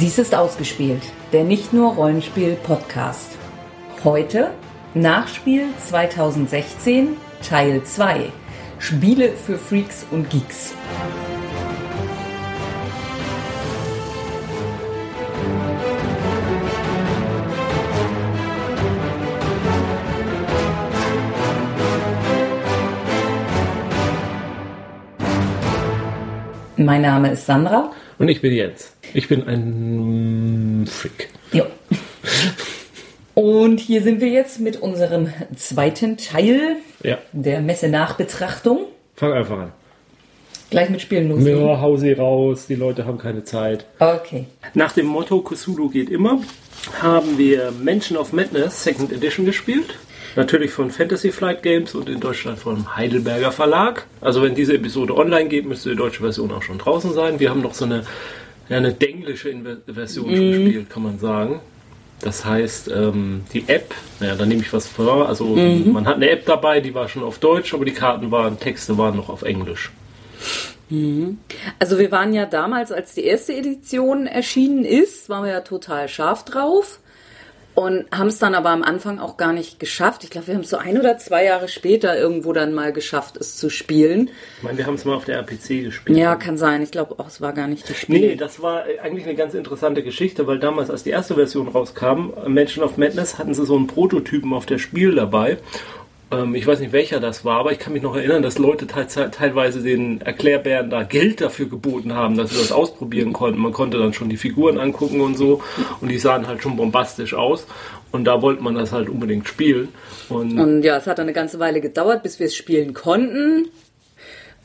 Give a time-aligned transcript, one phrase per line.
[0.00, 3.32] Dies ist ausgespielt, der nicht nur Rollenspiel Podcast.
[4.04, 4.52] Heute
[4.94, 8.30] Nachspiel 2016 Teil 2.
[8.78, 10.74] Spiele für Freaks und Geeks.
[26.76, 27.90] Mein Name ist Sandra.
[28.20, 28.97] Und ich bin Jens.
[29.14, 31.28] Ich bin ein Freak.
[31.52, 31.64] Jo.
[33.34, 37.18] Und hier sind wir jetzt mit unserem zweiten Teil Ja.
[37.32, 38.86] der Messe-Nachbetrachtung.
[39.14, 39.72] Fang einfach an.
[40.70, 41.66] Gleich mit Spielen loslegen.
[41.66, 43.86] Ja, hau sie raus, die Leute haben keine Zeit.
[44.00, 44.46] Okay.
[44.74, 46.40] Nach dem Motto Cthulhu geht immer,
[47.00, 49.94] haben wir Mansion of Madness Second Edition gespielt.
[50.36, 54.06] Natürlich von Fantasy Flight Games und in Deutschland vom Heidelberger Verlag.
[54.20, 57.40] Also wenn diese Episode online geht, müsste die deutsche Version auch schon draußen sein.
[57.40, 58.04] Wir haben noch so eine,
[58.68, 59.54] ja, eine denglische
[59.86, 61.60] Version gespielt, kann man sagen.
[62.20, 65.28] Das heißt, ähm, die App, naja, da nehme ich was vor.
[65.28, 68.58] Also man hat eine App dabei, die war schon auf Deutsch, aber die Karten waren,
[68.58, 69.92] Texte waren noch auf Englisch.
[71.78, 76.08] Also wir waren ja damals, als die erste Edition erschienen ist, waren wir ja total
[76.08, 76.98] scharf drauf
[77.78, 80.24] und haben es dann aber am Anfang auch gar nicht geschafft.
[80.24, 83.36] Ich glaube, wir haben es so ein oder zwei Jahre später irgendwo dann mal geschafft,
[83.36, 84.30] es zu spielen.
[84.56, 86.18] Ich meine, wir haben es mal auf der RPC gespielt.
[86.18, 86.82] Ja, kann sein.
[86.82, 88.18] Ich glaube auch, es war gar nicht die Spiel.
[88.18, 91.68] Nee, das war äh, eigentlich eine ganz interessante Geschichte, weil damals, als die erste Version
[91.68, 95.58] rauskam, äh, Mansion of Madness, hatten sie so einen Prototypen auf der Spiel dabei.
[96.30, 98.86] Ähm, ich weiß nicht, welcher das war, aber ich kann mich noch erinnern, dass Leute
[98.86, 103.60] te teilweise den Erklärbären da Geld dafür geboten haben, dass sie das ausprobieren konnten.
[103.60, 105.62] Man konnte dann schon die Figuren angucken und so
[106.00, 107.66] und die sahen halt schon bombastisch aus.
[108.10, 109.88] Und da wollte man das halt unbedingt spielen.
[110.28, 113.68] Und Und ja, es hat dann eine ganze Weile gedauert, bis wir es spielen konnten.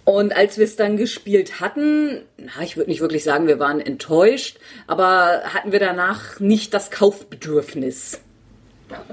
[0.06, 3.80] Und als wir es dann gespielt hatten, na, ich würde nicht wirklich sagen, wir waren
[3.80, 8.20] enttäuscht, aber hatten wir danach nicht das Kaufbedürfnis.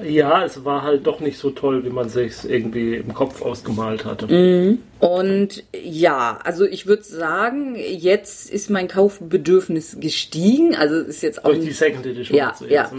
[0.03, 4.05] Ja, es war halt doch nicht so toll, wie man sich irgendwie im Kopf ausgemalt
[4.05, 4.77] hatte.
[4.99, 10.75] Und ja, also ich würde sagen, jetzt ist mein Kaufbedürfnis gestiegen.
[10.75, 12.37] Also es ist jetzt auch Durch die nicht, Second Edition.
[12.37, 12.91] ja, meinst du ja.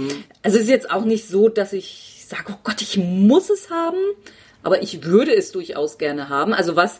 [0.44, 3.70] Also es ist jetzt auch nicht so, dass ich sage, oh Gott, ich muss es
[3.70, 4.00] haben,
[4.64, 6.54] aber ich würde es durchaus gerne haben.
[6.54, 7.00] Also was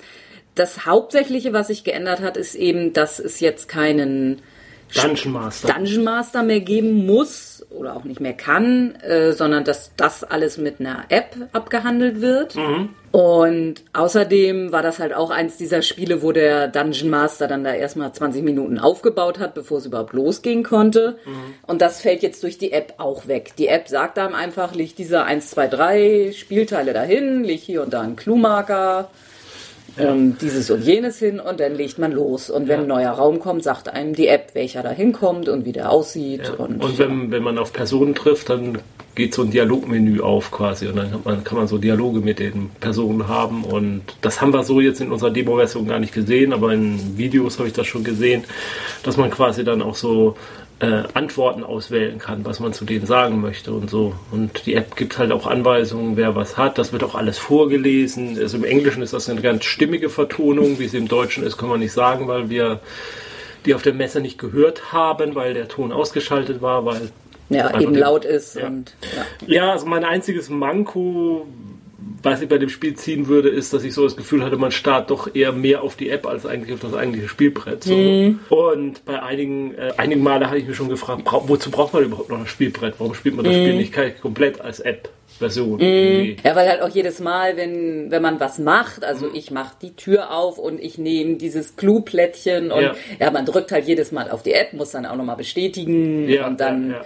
[0.56, 4.42] das Hauptsächliche, was sich geändert hat, ist eben, dass es jetzt keinen
[4.94, 5.74] Dungeon Master.
[5.74, 10.58] Dungeon Master mehr geben muss oder auch nicht mehr kann, äh, sondern dass das alles
[10.58, 12.56] mit einer App abgehandelt wird.
[13.12, 17.74] Und außerdem war das halt auch eins dieser Spiele, wo der Dungeon Master dann da
[17.74, 21.18] erstmal 20 Minuten aufgebaut hat, bevor es überhaupt losgehen konnte.
[21.68, 23.54] Und das fällt jetzt durch die App auch weg.
[23.58, 27.94] Die App sagt einem einfach, leg diese 1, 2, 3 Spielteile dahin, leg hier und
[27.94, 29.10] da einen Cluemarker.
[29.98, 32.50] Ähm, dieses und jenes hin und dann legt man los.
[32.50, 35.72] Und wenn ein neuer Raum kommt, sagt einem die App, welcher da hinkommt und wie
[35.72, 36.50] der aussieht.
[36.58, 38.80] Und, Und wenn, wenn man auf Personen trifft, dann
[39.16, 40.88] geht so ein Dialogmenü auf quasi.
[40.88, 43.64] Und dann man, kann man so Dialoge mit den Personen haben.
[43.64, 47.60] Und das haben wir so jetzt in unserer Demo-Version gar nicht gesehen, aber in Videos
[47.60, 48.44] habe ich das schon gesehen,
[49.04, 50.36] dass man quasi dann auch so
[50.82, 54.16] äh, Antworten auswählen kann, was man zu denen sagen möchte und so.
[54.32, 56.80] Und die App gibt halt auch Anweisungen, wer was hat.
[56.80, 58.38] Das wird auch alles vorgelesen.
[58.40, 61.72] Also im Englischen ist das eine ganz stimmige Vertonung, wie es im Deutschen ist, können
[61.72, 62.80] wir nicht sagen, weil wir
[63.66, 67.12] die auf der Messe nicht gehört haben, weil der Ton ausgeschaltet war, weil
[67.50, 68.56] ja, eben laut ist.
[68.56, 68.66] Ja.
[68.66, 69.54] Und, ja.
[69.54, 71.46] Ja, also mein einziges Manko,
[72.24, 74.72] was ich bei dem Spiel ziehen würde, ist, dass ich so das Gefühl hatte, man
[74.72, 77.84] starrt doch eher mehr auf die App als eigentlich auf das eigentliche Spielbrett.
[77.84, 77.96] So.
[78.50, 82.04] Und bei einigen, äh, einigen Male habe ich mich schon gefragt, brau wozu braucht man
[82.04, 82.96] überhaupt noch ein Spielbrett?
[83.00, 85.80] Warum spielt man das Spiel nicht komplett als App-Version?
[85.80, 86.38] irgendwie?
[86.44, 89.36] ja, weil halt auch jedes Mal, wenn, wenn man was macht, also Mhm.
[89.36, 92.96] ich mache die Tür auf und ich nehme dieses Clue-Plättchen und ja.
[93.20, 93.32] Ja.
[93.32, 96.60] man drückt halt jedes Mal auf die App, muss dann auch nochmal bestätigen Ja, und
[96.60, 97.02] dann ja.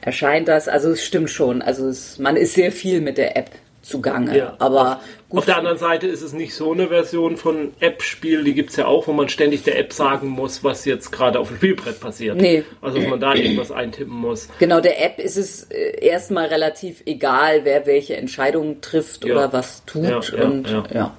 [0.00, 0.66] erscheint das.
[0.68, 1.62] Also es stimmt schon.
[1.62, 3.50] Also es, man ist sehr viel mit der App
[3.86, 4.36] zugange.
[4.36, 4.54] Ja.
[4.58, 5.38] Aber gut.
[5.38, 8.76] Auf der anderen Seite ist es nicht so eine Version von App-Spiel, die gibt es
[8.76, 12.00] ja auch, wo man ständig der App sagen muss, was jetzt gerade auf dem Spielbrett
[12.00, 12.36] passiert.
[12.36, 12.64] Nee.
[12.82, 14.48] Also dass man da irgendwas eintippen muss.
[14.58, 19.34] Genau, der App ist es äh, erstmal relativ egal, wer welche Entscheidungen trifft Ja.
[19.34, 20.04] oder was tut.
[20.04, 21.14] Ja, und ja.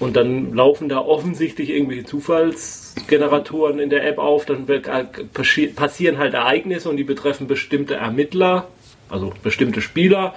[0.00, 4.80] Und dann laufen da offensichtlich irgendwelche Zufallsgeneratoren in der App auf, dann äh,
[5.32, 8.66] passi- passieren halt Ereignisse und die betreffen bestimmte Ermittler,
[9.08, 10.34] also bestimmte Spieler.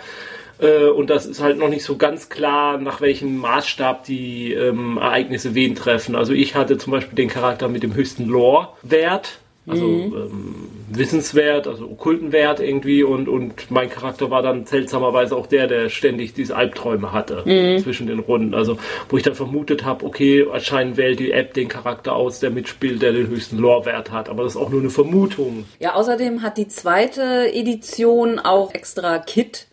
[0.59, 4.97] Äh, Und das ist halt noch nicht so ganz klar, nach welchem Maßstab die ähm,
[4.97, 6.15] Ereignisse wen treffen.
[6.15, 9.39] Also ich hatte zum Beispiel den Charakter mit dem höchsten Lore-Wert.
[9.69, 10.55] also ähm,
[10.89, 15.89] Wissenswert, also okkulten Wert irgendwie und, und mein Charakter war dann seltsamerweise auch der, der
[15.89, 17.43] ständig diese Albträume hatte
[17.83, 18.53] zwischen den Runden.
[18.55, 18.77] Also
[19.09, 23.01] wo ich dann vermutet habe, okay, anscheinend wählt die App den Charakter aus, der mitspielt,
[23.01, 24.29] der den höchsten Lore-Wert hat.
[24.29, 25.65] Aber das ist auch nur eine Vermutung.
[25.79, 29.67] Ja, außerdem hat die zweite Edition auch extra Kit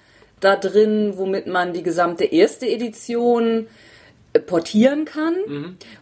[0.44, 3.66] da drin, womit man die gesamte erste Edition
[4.32, 5.34] äh, portieren kann.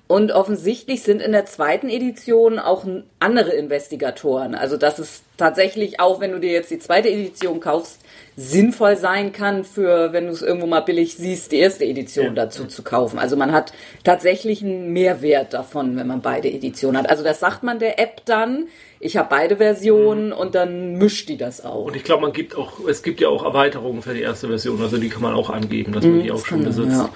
[0.08, 2.84] Und offensichtlich sind in der zweiten Edition auch
[3.18, 4.54] andere Investigatoren.
[4.54, 8.01] Also dass es tatsächlich auch, wenn du dir jetzt die zweite Edition kaufst,
[8.36, 12.32] sinnvoll sein kann für, wenn du es irgendwo mal billig siehst, die erste Edition Ja.
[12.32, 13.18] dazu zu kaufen.
[13.18, 13.72] Also man hat
[14.04, 17.10] tatsächlich einen Mehrwert davon, wenn man beide Editionen hat.
[17.10, 18.68] Also das sagt man der App dann,
[19.00, 21.84] ich habe beide Versionen und dann mischt die das auch.
[21.86, 24.80] Und ich glaube, man gibt auch, es gibt ja auch Erweiterungen für die erste Version,
[24.80, 27.08] also die kann man auch angeben, dass man die auch schon besitzt.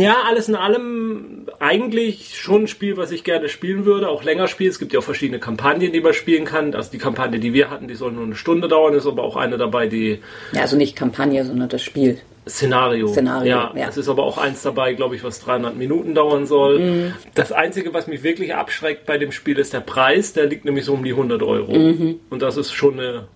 [0.00, 0.16] Ja.
[0.26, 4.70] Alles in allem eigentlich schon ein Spiel, was ich gerne spielen würde, auch länger spielen.
[4.70, 6.74] Es gibt ja auch verschiedene Kampagnen, die man spielen kann.
[6.74, 9.36] Also die Kampagne, die wir hatten, die soll nur eine Stunde dauern, ist aber auch
[9.36, 10.20] eine dabei, die
[10.52, 12.18] Ja, also nicht Kampagne, sondern das Spiel.
[12.46, 13.08] Szenario.
[13.08, 13.88] Szenario, ja, ja.
[13.88, 16.78] Es ist aber auch eins dabei, glaube ich, was 300 Minuten dauern soll.
[16.78, 17.12] Mhm.
[17.34, 20.34] Das Einzige, was mich wirklich abschreckt bei dem Spiel, ist der Preis.
[20.34, 21.72] Der liegt nämlich so um die 100 Euro.
[21.72, 22.20] Mhm.
[22.28, 23.28] Und das ist schon eine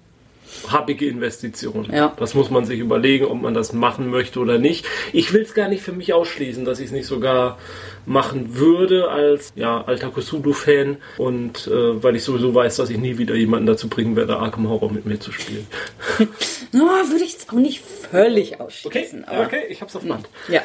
[0.69, 1.89] happige Investition.
[1.93, 2.13] Ja.
[2.17, 4.87] Das muss man sich überlegen, ob man das machen möchte oder nicht.
[5.13, 7.59] Ich will es gar nicht für mich ausschließen, dass ich es nicht sogar
[8.09, 13.19] machen würde als ja, alter Cthulhu-Fan und äh, weil ich sowieso weiß, dass ich nie
[13.19, 15.67] wieder jemanden dazu bringen werde, Arkham Horror mit mir zu spielen.
[16.71, 19.25] No, würde ich jetzt auch nicht völlig Okay, ausschließen.
[19.25, 20.29] aber- okay, ich hab's auf Band.
[20.49, 20.61] Ja.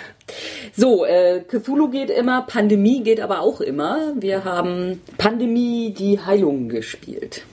[0.76, 4.12] So, äh, Cthulhu geht immer, Pandemie geht aber auch immer.
[4.20, 7.44] Wir haben Pandemie, die Heilung gespielt.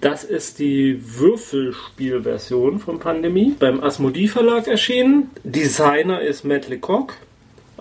[0.00, 5.30] Das ist die Würfelspielversion von Pandemie, beim Asmodee Verlag erschienen.
[5.42, 7.14] Designer ist Matt Lecoq,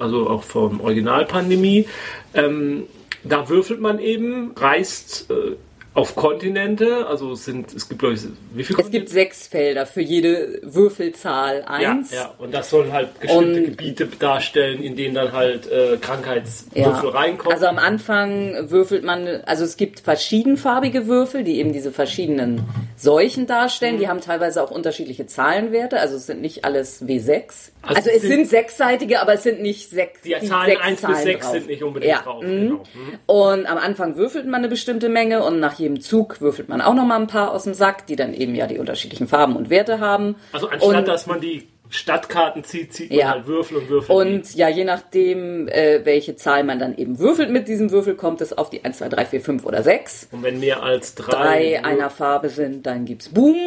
[0.01, 1.87] also auch vom Original Pandemie.
[2.33, 2.83] Ähm,
[3.23, 5.55] da würfelt man eben, reist äh,
[5.93, 8.21] auf Kontinente, also es sind, es gibt glaube ich,
[8.53, 12.11] wie viele Es gibt sechs Felder für jede Würfelzahl ja, eins.
[12.13, 17.09] ja, und das sollen halt bestimmte Und- Gebiete darstellen, in denen dann halt äh, Krankheitswürfel
[17.09, 17.53] reinkommen.
[17.53, 22.61] Also am Anfang würfelt man, also es gibt verschiedenfarbige Würfel, die eben diese verschiedenen
[22.95, 23.95] Seuchen darstellen.
[23.95, 23.99] Mhm.
[23.99, 27.71] Die haben teilweise auch unterschiedliche Zahlenwerte, also es sind nicht alles W6.
[27.81, 30.21] Also Also, es sind- sind sechsseitige, aber es sind nicht sechs.
[30.21, 31.53] die Zahlen sechs 1 bis Zahlen 6 drauf.
[31.53, 32.21] sind nicht unbedingt ja.
[32.21, 32.43] drauf.
[32.43, 32.47] mhm.
[32.49, 32.75] Genau.
[32.93, 33.19] Mhm.
[33.25, 36.93] Und am Anfang würfelt man eine bestimmte Menge und nach jedem Zug würfelt man auch
[36.93, 39.69] noch mal ein paar aus dem Sack, die dann eben ja die unterschiedlichen Farben und
[39.69, 40.35] Werte haben.
[40.53, 43.29] Also anstatt und, dass man die Stadtkarten zieht, zieht man Ja.
[43.31, 44.15] halt Würfel und Würfel.
[44.15, 48.39] und ja, je nachdem, äh, welche Zahl man dann eben würfelt mit diesem Würfel, kommt
[48.39, 50.29] es auf die 1, 2, 3, 4, 5 oder 6.
[50.31, 53.57] Und wenn mehr als drei, Drei einer Farbe sind, dann gibt's Boom,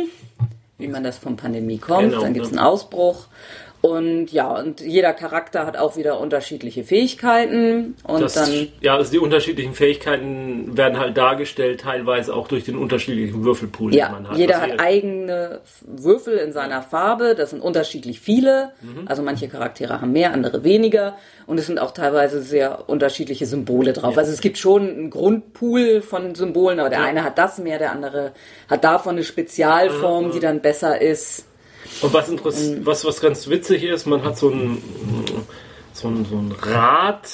[0.79, 2.59] wie man das von Pandemie kommt, Genau, dann gibt's ne?
[2.59, 3.27] einen Ausbruch.
[3.85, 7.95] Und ja, und jeder Charakter hat auch wieder unterschiedliche Fähigkeiten.
[8.05, 12.79] Und das, dann ja, also die unterschiedlichen Fähigkeiten werden halt dargestellt, teilweise auch durch den
[12.79, 14.39] unterschiedlichen Würfelpool, den Ja, man hat.
[14.39, 17.35] jeder hat eigene Würfel in seiner Farbe.
[17.35, 18.71] Das sind unterschiedlich viele.
[18.81, 19.07] Mhm.
[19.07, 21.19] Also manche Charaktere haben mehr, andere weniger.
[21.47, 24.17] Und es sind auch teilweise sehr unterschiedliche Symbole drauf.
[24.17, 27.93] Also es gibt schon einen Grundpool von Symbolen, aber der eine hat das mehr, der
[27.93, 28.33] andere
[28.71, 29.25] hat davon eine Mhm.
[29.25, 31.45] Spezialform, die dann besser ist.
[32.03, 34.83] Und was, interess- was, was ganz witzig ist, man hat so ein,
[35.93, 37.29] so ein, so ein Rad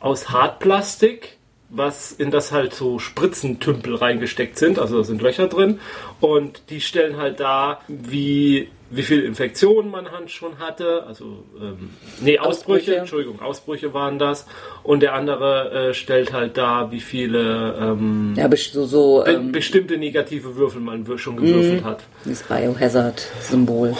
[0.00, 1.36] aus Hartplastik,
[1.70, 5.80] was in das halt so Spritzentümpel reingesteckt sind, also da sind Löcher drin.
[6.20, 12.38] Und die stellen halt dar, wie, wie viel Infektionen man schon hatte, also ähm, nee,
[12.38, 12.96] Ausbrüche, Ausbrüche.
[12.96, 14.46] Entschuldigung, Ausbrüche waren das
[14.84, 19.50] und der andere äh, stellt halt dar, wie viele ähm, Ja, so, so be- ähm,
[19.50, 21.84] bestimmte negative Würfel man schon gewürfelt Mhm.
[21.84, 22.04] hat.
[22.24, 23.94] das Biohazard-Symbol.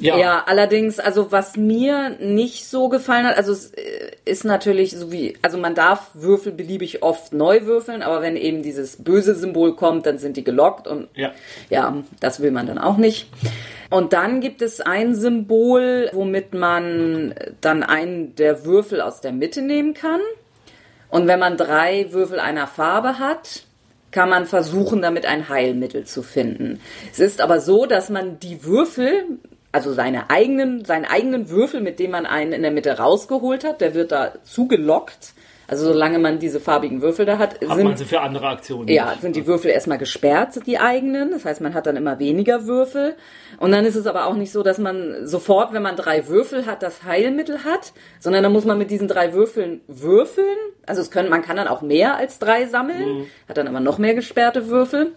[0.00, 4.92] Ja, Ja, allerdings, also was mir nicht so gefallen hat, also es äh, ist natürlich
[4.96, 9.34] so wie, also man darf Würfel beliebig oft neu würfeln, aber wenn eben dieses böse
[9.34, 11.30] Symbol kommt, dann sind die gelockt und Ja.
[11.70, 13.28] ja, das will man dann auch nicht.
[13.90, 19.60] Und dann gibt es ein Symbol, womit man dann einen der Würfel aus der Mitte
[19.60, 20.20] nehmen kann.
[21.08, 23.64] Und wenn man drei Würfel einer Farbe hat,
[24.12, 26.80] kann man versuchen, damit ein Heilmittel zu finden.
[27.10, 29.24] Es ist aber so, dass man die Würfel,
[29.72, 33.80] also seine eigenen, seinen eigenen Würfel, mit dem man einen in der Mitte rausgeholt hat,
[33.80, 35.32] der wird da zugelockt.
[35.72, 38.88] Also solange man diese farbigen Würfel da hat, Hat man sind sie für andere Aktionen.
[38.88, 41.30] ja, sind die Würfel erstmal gesperrt, die eigenen.
[41.30, 43.14] Das heißt, man hat dann immer weniger Würfel.
[43.58, 46.66] Und dann ist es aber auch nicht so, dass man sofort, wenn man drei Würfel
[46.66, 50.44] hat, das Heilmittel hat, sondern dann muss man mit diesen drei Würfeln würfeln.
[50.84, 53.96] Also es können, man kann dann auch mehr als drei sammeln, hat dann aber noch
[53.96, 55.12] mehr gesperrte Würfel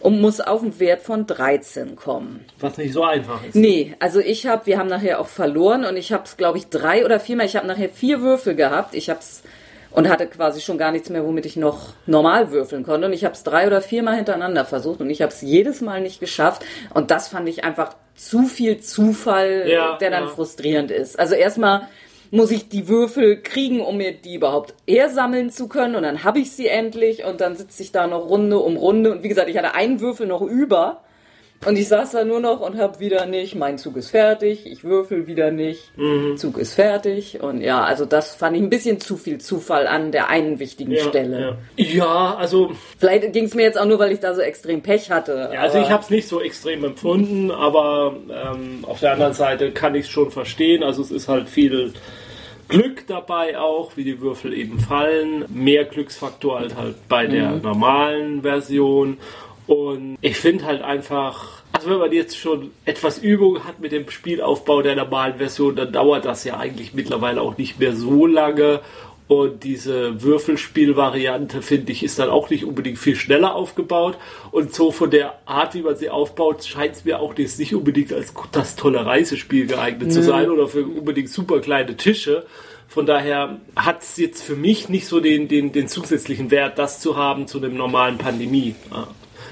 [0.00, 2.44] und muss auf einen Wert von 13 kommen.
[2.60, 3.54] Was nicht so einfach ist.
[3.54, 6.66] Nee, also ich habe, wir haben nachher auch verloren und ich habe es, glaube ich,
[6.66, 8.94] drei oder viermal, ich habe nachher vier Würfel gehabt.
[8.94, 9.42] Ich habe es
[9.94, 13.06] und hatte quasi schon gar nichts mehr, womit ich noch normal würfeln konnte.
[13.06, 16.00] Und ich habe es drei oder viermal hintereinander versucht und ich habe es jedes Mal
[16.00, 16.64] nicht geschafft.
[16.92, 20.30] Und das fand ich einfach zu viel Zufall, Ja, der dann ja.
[20.30, 21.18] frustrierend ist.
[21.18, 21.88] Also erstmal
[22.32, 25.94] muss ich die Würfel kriegen, um mir die überhaupt eher sammeln zu können.
[25.94, 29.12] Und dann habe ich sie endlich und dann sitze ich da noch Runde um Runde.
[29.12, 31.02] Und wie gesagt, ich hatte einen Würfel noch über.
[31.66, 34.84] Und ich saß da nur noch und hab wieder nicht, mein Zug ist fertig, ich
[34.84, 36.36] würfel wieder nicht, Mhm.
[36.36, 37.40] Zug ist fertig.
[37.42, 40.90] Und ja, also das fand ich ein bisschen zu viel Zufall an der einen wichtigen
[40.92, 41.56] Ja, Stelle.
[41.76, 41.84] Ja.
[41.86, 45.10] ja, also Vielleicht ging es mir jetzt auch nur, weil ich da so extrem Pech
[45.10, 45.50] hatte.
[45.54, 49.70] Ja, also ich habe es nicht so extrem empfunden, aber ähm, auf der anderen Seite
[49.70, 50.82] kann ich es schon verstehen.
[50.82, 51.94] Also es ist halt viel
[52.68, 55.46] Glück dabei auch, wie die Würfel eben fallen.
[55.48, 59.16] Mehr Glücksfaktor als halt bei der normalen Version.
[59.66, 64.08] Und ich finde halt einfach, also wenn man jetzt schon etwas Übung hat mit dem
[64.10, 68.80] Spielaufbau der normalen Version, dann dauert das ja eigentlich mittlerweile auch nicht mehr so lange.
[69.26, 74.18] Und diese Würfelspielvariante, finde ich, ist dann auch nicht unbedingt viel schneller aufgebaut.
[74.50, 77.74] Und so von der Art, wie man sie aufbaut, scheint es mir auch jetzt nicht
[77.74, 82.44] unbedingt als das tolle Reisespiel geeignet zu sein oder für unbedingt super kleine Tische.
[82.86, 87.00] Von daher hat es jetzt für mich nicht so den, den, den zusätzlichen Wert, das
[87.00, 88.74] zu haben zu einem normalen Pandemie.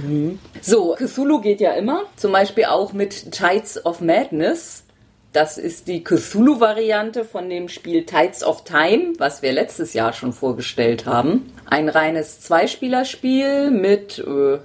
[0.01, 0.31] Ja.
[0.61, 2.03] So, Cthulhu geht ja immer.
[2.17, 4.85] Zum Beispiel auch mit Tides of Madness.
[5.33, 10.33] Das ist die Cthulhu-Variante von dem Spiel Tides of Time, was wir letztes Jahr schon
[10.35, 11.51] vorgestellt haben.
[11.67, 14.59] Ein reines Zweispielerspiel mit äh,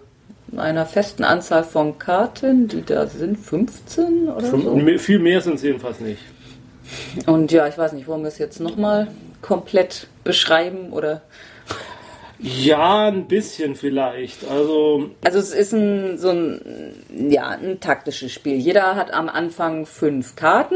[0.59, 4.57] einer festen Anzahl von Karten, die da sind, 15 oder so.
[4.75, 6.19] Mehr- Viel mehr sind es jedenfalls nicht.
[7.25, 9.07] Und ja, ich weiß nicht, wollen wir es jetzt nochmal
[9.41, 11.21] komplett beschreiben oder
[12.39, 14.47] Ja, ein bisschen vielleicht.
[14.49, 16.61] Also, Also es ist ein so ein
[17.09, 18.55] ja ein taktisches Spiel.
[18.57, 20.75] Jeder hat am Anfang fünf Karten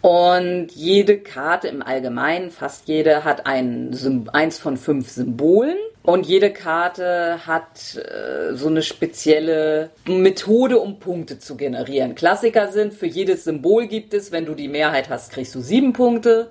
[0.00, 3.96] und jede Karte im Allgemeinen, fast jede, hat ein
[4.32, 5.76] eins von fünf Symbolen.
[6.02, 12.14] Und jede Karte hat äh, so eine spezielle Methode, um Punkte zu generieren.
[12.14, 15.92] Klassiker sind, für jedes Symbol gibt es, wenn du die Mehrheit hast, kriegst du sieben
[15.92, 16.48] Punkte.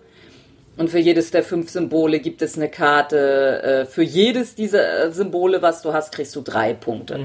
[0.77, 3.63] Und für jedes der fünf Symbole gibt es eine Karte.
[3.63, 7.19] Äh, für jedes dieser äh, Symbole, was du hast, kriegst du drei Punkte.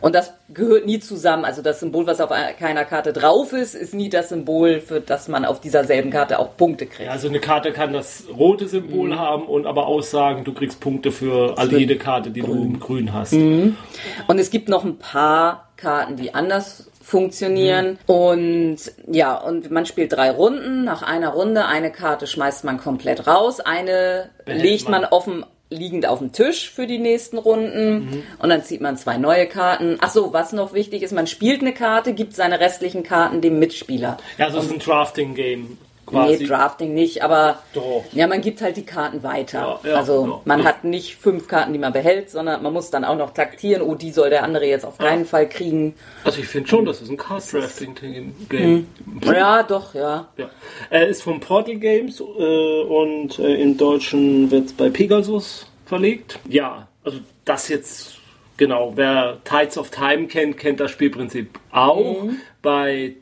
[0.00, 1.44] Und das gehört nie zusammen.
[1.44, 5.00] Also das Symbol, was auf einer- keiner Karte drauf ist, ist nie das Symbol, für
[5.00, 7.08] das man auf dieser selben Karte auch Punkte kriegt.
[7.10, 11.56] also eine Karte kann das rote Symbol haben und aber aussagen, du kriegst Punkte für
[11.58, 13.32] alle jede Karte, die du im Grün hast.
[13.32, 13.76] Und
[14.38, 17.98] es gibt noch ein paar Karten, die anders funktionieren.
[18.06, 18.76] Und
[19.10, 20.84] ja, und man spielt drei Runden.
[20.84, 25.10] Nach einer Runde, eine Karte schmeißt man komplett raus, eine Behält legt man man.
[25.10, 29.46] offen liegend auf dem Tisch für die nächsten Runden und dann zieht man zwei neue
[29.46, 29.98] Karten.
[30.00, 33.58] Ach so, was noch wichtig ist, man spielt eine Karte, gibt seine restlichen Karten dem
[33.58, 34.16] Mitspieler.
[34.38, 36.46] Ja, also es ist ein Drafting-Game Nee, quasi.
[36.46, 38.04] Drafting nicht, aber Doch.
[38.12, 39.80] ja, man gibt halt die Karten weiter.
[39.82, 40.40] Ja, ja, also ja.
[40.44, 43.82] man hat nicht fünf Karten, die man behält, sondern man muss dann auch noch taktieren,
[43.82, 45.94] oh, die soll der andere jetzt auf keinen Fall kriegen.
[46.24, 48.86] also ich finde schon, das ist ein Card-Drafting-Game.
[49.24, 50.28] Ja, doch, ja.
[50.36, 50.50] Ja.
[50.90, 56.38] Er ist von Portal Games äh, und äh, im Deutschen wird es bei Pegasus verlegt.
[56.48, 58.18] Ja, also das jetzt,
[58.56, 62.28] genau, wer Tides of Time kennt, kennt das Spielprinzip auch.
[62.62, 63.14] Bei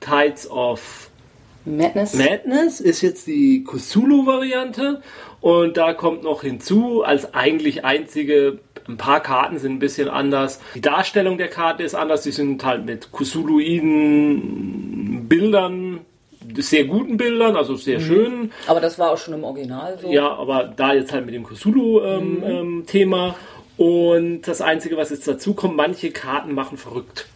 [0.00, 1.10] Tides of
[1.64, 2.14] Madness.
[2.14, 5.00] Madness ist jetzt die Cthulhu-Variante
[5.40, 10.60] und da kommt noch hinzu, als eigentlich einzige, ein paar Karten sind ein bisschen anders.
[10.74, 16.00] Die Darstellung der Karte ist anders, die sind halt mit Cthulhuiden Bildern,
[16.56, 18.52] sehr guten Bildern, also sehr schönen.
[18.66, 20.10] aber das war auch schon im Original so.
[20.10, 23.36] Ja, aber da jetzt halt mit dem Cthulhu-Thema.
[23.76, 27.26] und das Einzige, was jetzt dazu kommt, manche Karten machen verrückt.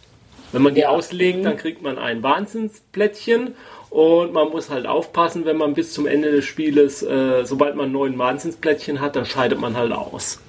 [0.51, 0.89] Wenn man die Ja.
[0.89, 3.53] auslegt, dann kriegt man ein Wahnsinnsplättchen.
[3.89, 7.91] Und man muss halt aufpassen, wenn man bis zum Ende des Spieles, äh, sobald man
[7.91, 10.39] neun Wahnsinnsplättchen hat, dann scheidet man halt aus.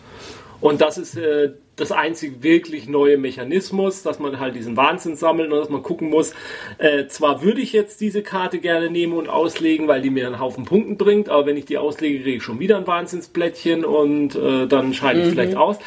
[0.61, 5.51] Und das ist äh, das einzig wirklich neue Mechanismus, dass man halt diesen Wahnsinn sammelt
[5.51, 6.35] und dass man gucken muss,
[6.77, 10.39] äh, zwar würde ich jetzt diese Karte gerne nehmen und auslegen, weil die mir einen
[10.39, 14.35] Haufen Punkten bringt, aber wenn ich die auslege, kriege ich schon wieder ein Wahnsinnsplättchen und
[14.35, 15.79] äh, dann scheide ich vielleicht aus.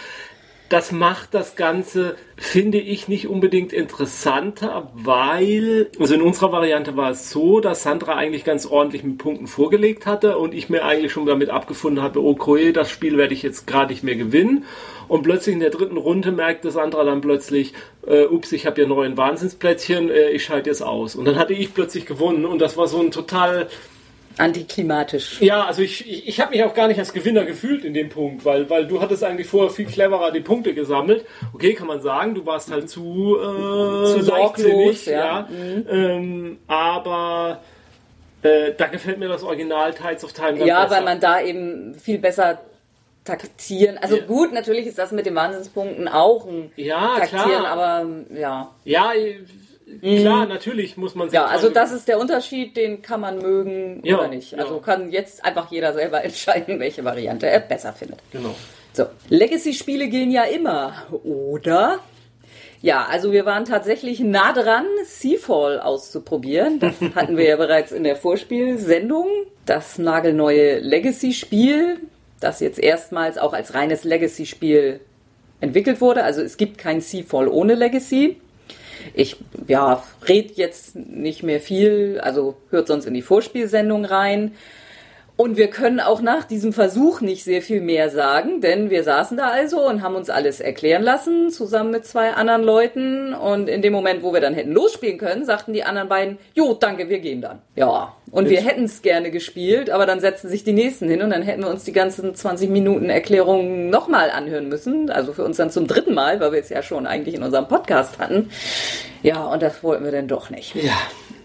[0.69, 7.11] Das macht das Ganze, finde ich, nicht unbedingt interessanter, weil, also in unserer Variante war
[7.11, 11.11] es so, dass Sandra eigentlich ganz ordentlich mit Punkten vorgelegt hatte und ich mir eigentlich
[11.11, 14.65] schon damit abgefunden habe, oh cool, das Spiel werde ich jetzt gerade nicht mehr gewinnen.
[15.07, 17.73] Und plötzlich in der dritten Runde merkte Sandra dann plötzlich,
[18.07, 21.15] äh, ups, ich habe ja neun Wahnsinnsplättchen, äh, ich schalte jetzt aus.
[21.15, 23.67] Und dann hatte ich plötzlich gewonnen und das war so ein total
[24.37, 25.41] Antiklimatisch.
[25.41, 28.09] ja, also ich, ich, ich habe mich auch gar nicht als Gewinner gefühlt in dem
[28.09, 31.25] Punkt, weil, weil du hattest eigentlich vorher viel cleverer die Punkte gesammelt.
[31.53, 33.43] Okay, kann man sagen, du warst halt zu, äh,
[34.05, 35.47] Zu sorglos, leichtsinnig, ja.
[35.49, 35.85] Mhm.
[35.89, 37.61] Ähm, aber
[38.41, 40.95] äh, da gefällt mir das Original Tides of Time Ja, besser.
[40.97, 42.59] weil man da eben viel besser
[43.23, 43.97] taktieren.
[43.99, 44.25] Also Ja.
[44.25, 47.67] gut, natürlich ist das mit den Wahnsinnspunkten auch ein Ja, Taktieren, klar.
[47.67, 48.05] aber
[48.37, 48.71] ja.
[48.83, 49.11] Ja,
[50.01, 51.35] klar, natürlich muss man sich.
[51.35, 54.57] Ja, also das ist der Unterschied, den kann man mögen Ja, oder nicht.
[54.57, 54.81] Also ja.
[54.81, 58.19] kann jetzt einfach jeder selber entscheiden, welche Variante er besser findet.
[58.31, 58.55] Genau.
[58.93, 61.99] So, Legacy-Spiele gehen ja immer, oder?
[62.83, 66.79] Ja, also wir waren tatsächlich nah dran, Seafall auszuprobieren.
[66.79, 69.27] Das hatten wir ja bereits in der Vorspielsendung.
[69.65, 72.01] Das nagelneue Legacy-Spiel,
[72.41, 74.99] das jetzt erstmals auch als reines Legacy-Spiel
[75.61, 76.23] entwickelt wurde.
[76.25, 78.41] Also es gibt kein Seafall ohne Legacy.
[79.13, 84.53] Ich, ja, red jetzt nicht mehr viel, also hört sonst in die Vorspielsendung rein.
[85.35, 89.35] Und wir können auch nach diesem Versuch nicht sehr viel mehr sagen, denn wir saßen
[89.35, 93.33] da also und haben uns alles erklären lassen, zusammen mit zwei anderen Leuten.
[93.33, 96.75] Und in dem Moment, wo wir dann hätten losspielen können, sagten die anderen beiden, jo,
[96.75, 97.61] danke, wir gehen dann.
[97.75, 101.29] Ja, und wir hätten es gerne gespielt, aber dann setzten sich die nächsten hin und
[101.29, 105.09] dann hätten wir uns die ganzen 20 Minuten Erklärungen nochmal anhören müssen.
[105.09, 107.67] Also für uns dann zum dritten Mal, weil wir es ja schon eigentlich in unserem
[107.67, 108.49] Podcast hatten.
[109.21, 110.75] Ja, und das wollten wir dann doch nicht.
[110.75, 110.91] Ja.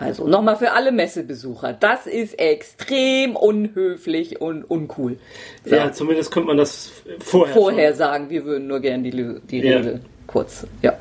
[0.00, 1.72] Also nochmal für alle Messebesucher.
[1.72, 5.18] Das ist extrem unhöflich und uncool.
[5.64, 7.54] So, Ja, zumindest könnte man das vorher.
[7.54, 9.76] vorher sagen, wir würden nur gern die, die Ja.
[9.78, 10.66] Regel kurz.
[10.82, 10.96] Ja,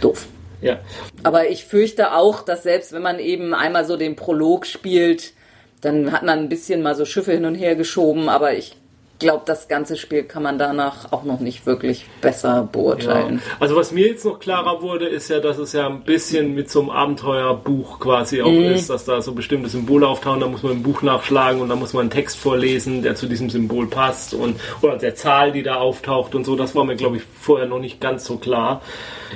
[0.00, 0.26] doof.
[0.60, 0.80] Ja.
[1.22, 5.32] Aber ich fürchte auch, dass selbst wenn man eben einmal so den Prolog spielt,
[5.80, 8.76] dann hat man ein bisschen mal so Schiffe hin und her geschoben, aber ich
[9.20, 12.62] glaube, das ganze Spiel kann man danach auch noch nicht wirklich besser Ja.
[12.62, 13.40] beurteilen.
[13.60, 16.68] Also was mir jetzt noch klarer wurde, ist ja, dass es ja ein bisschen mit
[16.68, 18.64] so einem Abenteuerbuch quasi auch Mhm.
[18.74, 21.76] ist, dass da so bestimmte Symbole auftauchen, da muss man ein Buch nachschlagen und da
[21.76, 25.62] muss man einen Text vorlesen, der zu diesem Symbol passt und oder der Zahl, die
[25.62, 26.56] da auftaucht und so.
[26.56, 28.82] Das war mir, glaube ich, vorher noch nicht ganz so klar.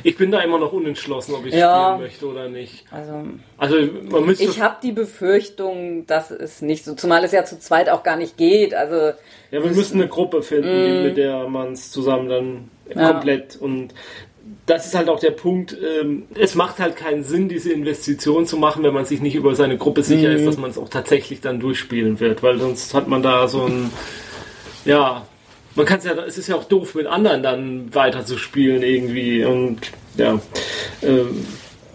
[0.03, 1.93] Ich bin da immer noch unentschlossen, ob ich Ja.
[1.93, 2.85] spielen möchte oder nicht.
[2.91, 3.12] Also
[3.59, 3.76] Also
[4.11, 7.88] man müsste ich habe die Befürchtung, dass es nicht so, zumal es ja zu zweit
[7.88, 8.75] auch gar nicht geht.
[8.75, 9.12] Also
[9.55, 12.69] Ja, wir müssen eine Gruppe finden, die- mit der man es zusammen dann.
[12.95, 13.13] Ja.
[13.13, 13.95] komplett und
[14.67, 15.75] das ist halt auch der Punkt.
[16.03, 19.55] Ähm, es macht halt keinen Sinn, diese Investition zu machen, wenn man sich nicht über
[19.55, 20.37] seine Gruppe sicher Mhm.
[20.37, 23.62] ist, dass man es auch tatsächlich dann durchspielen wird, weil sonst hat man da so
[23.64, 23.90] ein,
[24.85, 25.27] ja,
[25.77, 28.83] man kann es ja, es ist ja auch doof, mit anderen dann weiter zu spielen
[28.83, 29.79] irgendwie und
[30.19, 30.38] ja.
[31.03, 31.47] Ähm,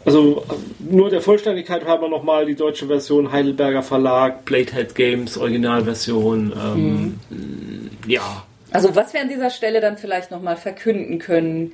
[0.10, 0.44] also
[0.80, 6.52] nur der Vollständigkeit halber nochmal die deutsche Version Heidelberger Verlag, Bladehead Games, Originalversion.
[6.58, 11.74] Ähm, Ja, Also was wir an dieser Stelle dann vielleicht nochmal verkünden können.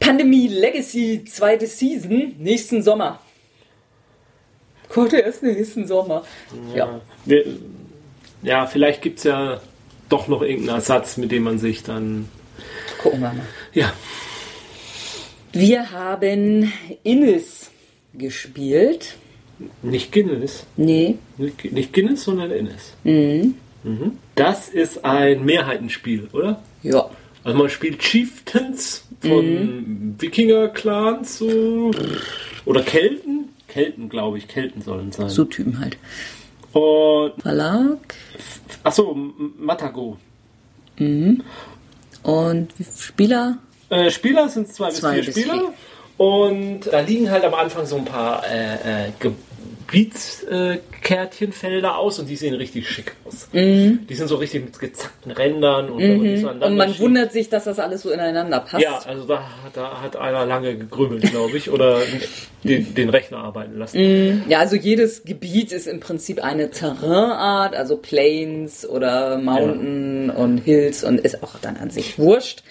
[0.00, 3.20] Pandemie Legacy zweite Season nächsten Sommer.
[4.90, 6.24] Kommt erst nächsten Sommer.
[6.74, 7.00] Ja.
[7.24, 7.46] wir,
[8.42, 9.62] ja vielleicht gibt es ja
[10.10, 12.28] doch noch irgendeinen Ersatz, mit dem man sich dann.
[13.02, 13.46] gucken wir mal.
[13.72, 13.94] Ja,
[15.52, 17.70] Wir haben Innis
[18.14, 19.16] gespielt.
[19.82, 20.66] nicht Guinness.
[20.76, 21.16] Nee.
[21.38, 22.94] Nicht Guinness, sondern Innis.
[23.04, 23.54] Mhm.
[24.34, 26.62] Das ist ein Mehrheitenspiel, oder?
[26.82, 27.10] Ja.
[27.44, 31.90] Also man spielt Chieftains von Wikinger-Clans so,
[32.64, 33.48] oder Kelten.
[33.68, 34.48] Kelten, glaube ich.
[34.48, 35.28] Kelten sollen sein.
[35.28, 35.96] So Typen halt.
[36.72, 37.98] Und, Verlag.
[38.82, 39.16] achso,
[39.58, 40.16] Matago.
[40.98, 43.58] Und wie viele Spieler?
[43.92, 45.72] Äh, Spieler sind zwei, Zwei bis bis vier Spieler.
[46.16, 49.12] Und da liegen halt am Anfang so ein paar äh, äh,
[49.88, 53.48] Gebietskärtchenfelder aus und die sehen richtig schick aus.
[53.52, 57.48] Die sind so richtig mit gezackten Rändern und, die so Und man schiebt- wundert sich,
[57.48, 58.82] dass das alles so ineinander passt.
[58.84, 59.42] Ja, also da,
[59.74, 62.00] da hat einer lange gegrübelt, glaube ich, oder
[62.62, 64.44] den, den Rechner arbeiten lassen.
[64.48, 71.04] Ja, also jedes Gebiet ist im Prinzip eine Terrainart, also Plains oder Mountain und Hills
[71.04, 72.62] und ist auch dann an sich wurscht.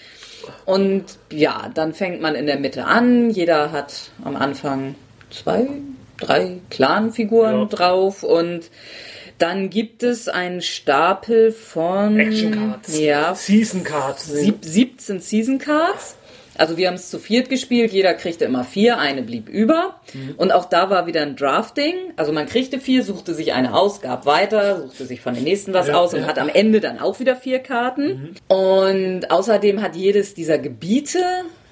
[0.64, 3.30] Und ja, dann fängt man in der Mitte an.
[3.30, 4.94] Jeder hat am Anfang
[5.30, 5.66] zwei,
[6.18, 7.64] drei Clan-Figuren Ja.
[7.66, 8.70] drauf und
[9.38, 14.26] dann gibt es einen Stapel von Action Cards, Ja, Season Cards.
[14.26, 16.14] Sieb 17 Season Cards.
[16.56, 20.00] Also wir haben es zu viert gespielt, jeder kriegte immer vier, eine blieb über.
[20.36, 21.94] Und auch da war wieder ein Drafting.
[22.16, 25.72] Also man kriegte vier, suchte sich eine aus, gab weiter, suchte sich von den nächsten
[25.72, 26.26] was Ja, aus und ja.
[26.26, 28.36] hat am Ende dann auch wieder vier Karten.
[28.48, 31.18] Und außerdem hat jedes dieser Gebiete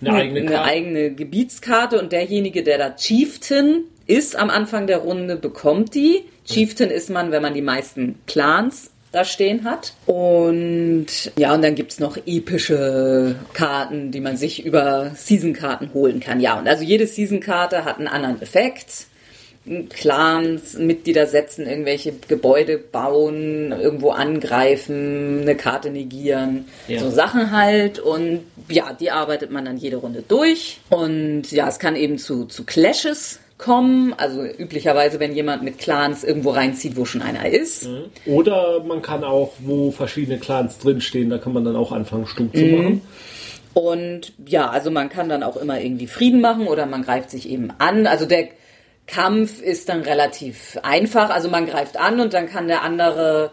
[0.01, 5.37] Eine eigene eine eigene Gebietskarte und derjenige, der da Chieftain ist am Anfang der Runde,
[5.37, 6.25] bekommt die.
[6.45, 9.92] Chieftain ist man, wenn man die meisten Clans da stehen hat.
[10.07, 16.40] Und ja, und dann gibt's noch epische Karten, die man sich über Season-Karten holen kann.
[16.40, 19.07] Ja, und also jede Season-Karte hat einen anderen Effekt.
[19.90, 27.01] Clans, Mitglieder setzen, irgendwelche Gebäude bauen, irgendwo angreifen, eine Karte negieren, Ja.
[27.01, 27.99] so Sachen halt.
[27.99, 30.81] Und ja, die arbeitet man dann jede Runde durch.
[30.88, 34.14] Und ja, es kann eben zu, zu Clashes kommen.
[34.16, 37.88] Also üblicherweise, wenn jemand mit Clans irgendwo reinzieht, wo schon einer ist.
[38.27, 42.57] Oder man kann auch, wo verschiedene Clans drinstehen, da kann man dann auch anfangen, Stunk
[42.57, 43.03] zu machen.
[43.73, 47.49] Und ja, also man kann dann auch immer irgendwie Frieden machen oder man greift sich
[47.49, 48.07] eben an.
[48.07, 48.49] Also der
[49.07, 51.31] Kampf ist dann relativ einfach.
[51.31, 53.53] Also man greift an und dann kann der andere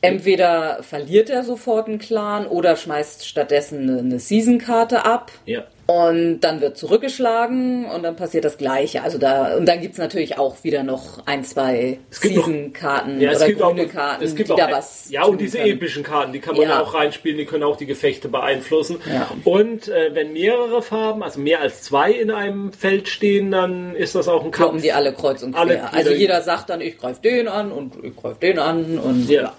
[0.00, 5.32] entweder verliert er sofort einen Clan oder schmeißt stattdessen eine, eine Season-Karte ab.
[5.44, 5.64] Ja.
[5.90, 9.02] Und dann wird zurückgeschlagen und dann passiert das Gleiche.
[9.02, 13.30] Also da und dann gibt's natürlich auch wieder noch ein, zwei Es gibt Season-Karten Ja,
[13.30, 15.08] es oder gibt auch, grüne Karten, es gibt die auch, da was.
[15.10, 15.70] ja, und diese können.
[15.70, 16.82] epischen Karten, die kann man Ja.
[16.82, 18.98] auch reinspielen, die können auch die Gefechte beeinflussen.
[19.10, 19.30] Ja.
[19.44, 24.14] Und äh, wenn mehrere Farben, also mehr als zwei in einem Feld stehen, dann ist
[24.14, 24.82] das auch ein kloppen Kampf.
[24.82, 25.60] die alle kreuz und quer.
[25.62, 29.26] Alle also jeder sagt dann, ich greife den an und ich greife den an und
[29.30, 29.40] Ja.
[29.42, 29.52] ja.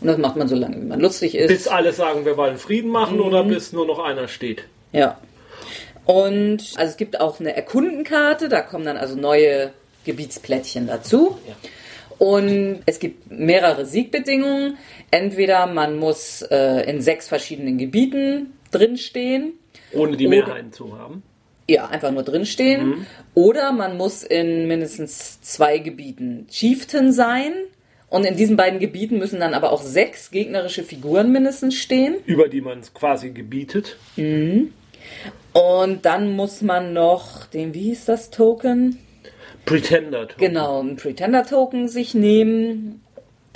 [0.00, 1.48] Und das macht man so lange, wie man lustig ist.
[1.48, 3.24] Bis alle sagen, wir wollen Frieden machen Mhm.
[3.24, 4.62] oder bis nur noch einer steht.
[4.92, 5.18] Ja.
[6.08, 9.72] Und also es gibt auch eine Erkundenkarte, da kommen dann also neue
[10.06, 11.36] Gebietsplättchen dazu.
[11.46, 11.54] Ja.
[12.16, 14.78] Und es gibt mehrere Siegbedingungen.
[15.10, 19.52] Entweder man muss äh, in sechs verschiedenen Gebieten drinstehen.
[19.92, 21.22] Ohne die Mehrheiten zu haben.
[21.68, 23.06] Ja, einfach nur drinstehen.
[23.34, 27.52] Oder man muss in mindestens zwei Gebieten Chieftain sein.
[28.08, 32.16] Und in diesen beiden Gebieten müssen dann aber auch sechs gegnerische Figuren mindestens stehen.
[32.24, 33.98] Über die man es quasi gebietet.
[35.58, 38.98] Und dann muss man noch den, wie hieß das Token?
[39.64, 40.28] Pretender.
[40.38, 43.02] Genau, einen Pretender-Token sich nehmen.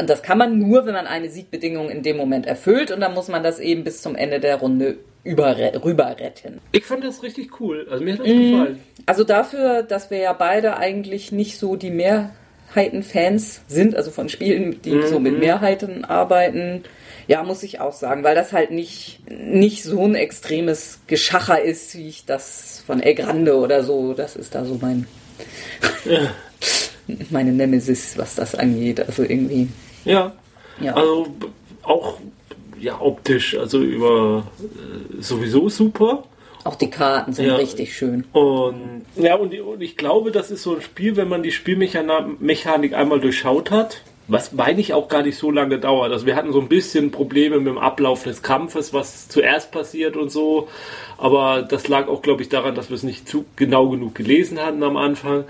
[0.01, 2.91] Und das kann man nur, wenn man eine Siegbedingung in dem Moment erfüllt.
[2.91, 6.59] Und dann muss man das eben bis zum Ende der Runde über, rüber retten.
[6.73, 7.87] Ich fand das richtig cool.
[7.89, 8.51] Also mir hat das Mhm.
[8.51, 8.79] gefallen.
[9.07, 14.83] Also dafür, dass wir ja beide eigentlich nicht so die Mehrheiten-Fans sind, also von Spielen,
[14.83, 16.83] die so mit Mehrheiten arbeiten,
[17.29, 21.97] ja, muss ich auch sagen, weil das halt nicht, nicht so ein extremes Geschacher ist,
[21.97, 25.07] wie ich das von El Grande oder so, das ist da so mein,
[27.31, 29.01] meine Nemesis, was das angeht.
[29.01, 29.69] Also irgendwie,
[30.05, 30.33] Ja.
[30.81, 30.95] ja.
[30.95, 31.27] Also
[31.83, 32.19] auch
[32.81, 36.25] ja, optisch, also über äh, sowieso super.
[36.65, 37.57] Auch die Karten sind Ja.
[37.57, 38.25] richtig schön.
[38.33, 42.95] Und ja, und, und ich glaube, das ist so ein Spiel, wenn man die Spielmechanik
[42.95, 46.13] einmal durchschaut hat, was meine ich auch gar nicht so lange dauert.
[46.13, 50.17] Also wir hatten so ein bisschen Probleme mit dem Ablauf des Kampfes, was zuerst passiert
[50.17, 50.69] und so.
[51.19, 54.61] Aber das lag auch, glaube ich, daran, dass wir es nicht zu genau genug gelesen
[54.61, 55.45] hatten am Anfang.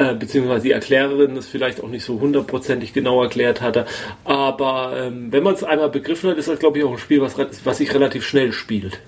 [0.00, 3.84] Äh, beziehungsweise die Erklärerin das vielleicht auch nicht so hundertprozentig genau erklärt hatte.
[4.24, 7.20] Aber ähm, wenn man es einmal begriffen hat, ist das, glaube ich, auch ein Spiel,
[7.20, 7.34] was,
[7.64, 8.98] was sich relativ schnell spielt.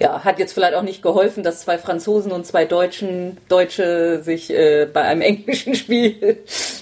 [0.00, 4.48] Ja, hat jetzt vielleicht auch nicht geholfen, dass zwei Franzosen und zwei Deutschen, Deutsche sich
[4.48, 6.38] äh, bei einem englischen Spiel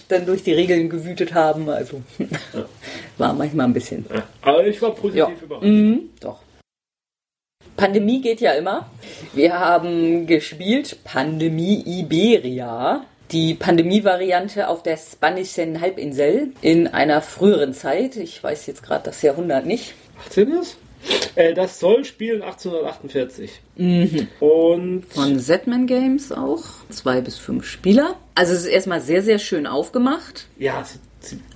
[0.08, 1.68] dann durch die Regeln gewütet haben.
[1.68, 2.02] Also
[3.18, 4.06] war manchmal ein bisschen.
[4.14, 4.22] Ja.
[4.42, 5.28] Aber ich war positiv Ja.
[5.42, 6.02] überrascht.
[6.20, 6.38] Doch.
[7.76, 8.88] Pandemie geht ja immer.
[9.34, 13.04] Wir haben gespielt Pandemie Iberia.
[13.32, 18.16] Die Pandemie-Variante auf der spanischen Halbinsel in einer früheren Zeit.
[18.16, 19.94] Ich weiß jetzt gerade das Jahrhundert nicht.
[20.26, 20.76] 18 ist?
[21.34, 23.60] Äh, das soll spielen 1848.
[24.40, 26.62] Und Von Zetman Games auch.
[26.90, 28.16] Zwei bis fünf Spieler.
[28.34, 30.46] Also es ist erstmal sehr, sehr schön aufgemacht.
[30.58, 30.84] ja,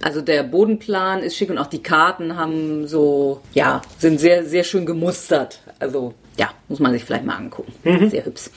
[0.03, 4.65] Also der Bodenplan ist schick und auch die Karten haben so, ja, sind sehr, sehr
[4.65, 5.61] schön gemustert.
[5.79, 7.73] Also ja, muss man sich vielleicht mal angucken.
[8.11, 8.51] Sehr hübsch.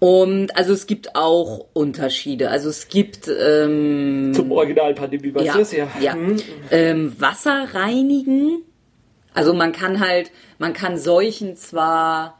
[0.00, 2.50] Und also es gibt auch Unterschiede.
[2.50, 5.88] Also es gibt ähm, zum Original Pandemie, was ja, ist ja.
[6.00, 6.16] ja.
[6.70, 8.62] Ähm, Wasser reinigen.
[9.34, 12.38] Also man kann halt, man kann Seuchen zwar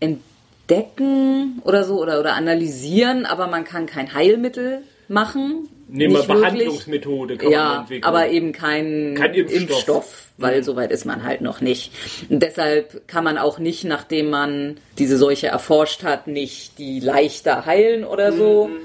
[0.00, 5.68] entdecken oder so oder, oder analysieren, aber man kann kein Heilmittel machen.
[5.88, 6.22] Nehmen wir.
[6.22, 8.04] Behandlungsmethode kann man Ja, entwickeln.
[8.04, 10.26] aber eben kein, Kein Impfstoff.
[10.36, 10.42] Mhm.
[10.42, 11.92] weil soweit ist man halt noch nicht.
[12.28, 17.66] Und deshalb kann man auch nicht, nachdem man diese Seuche erforscht hat, nicht die leichter
[17.66, 18.66] heilen oder so.
[18.68, 18.76] Mhm.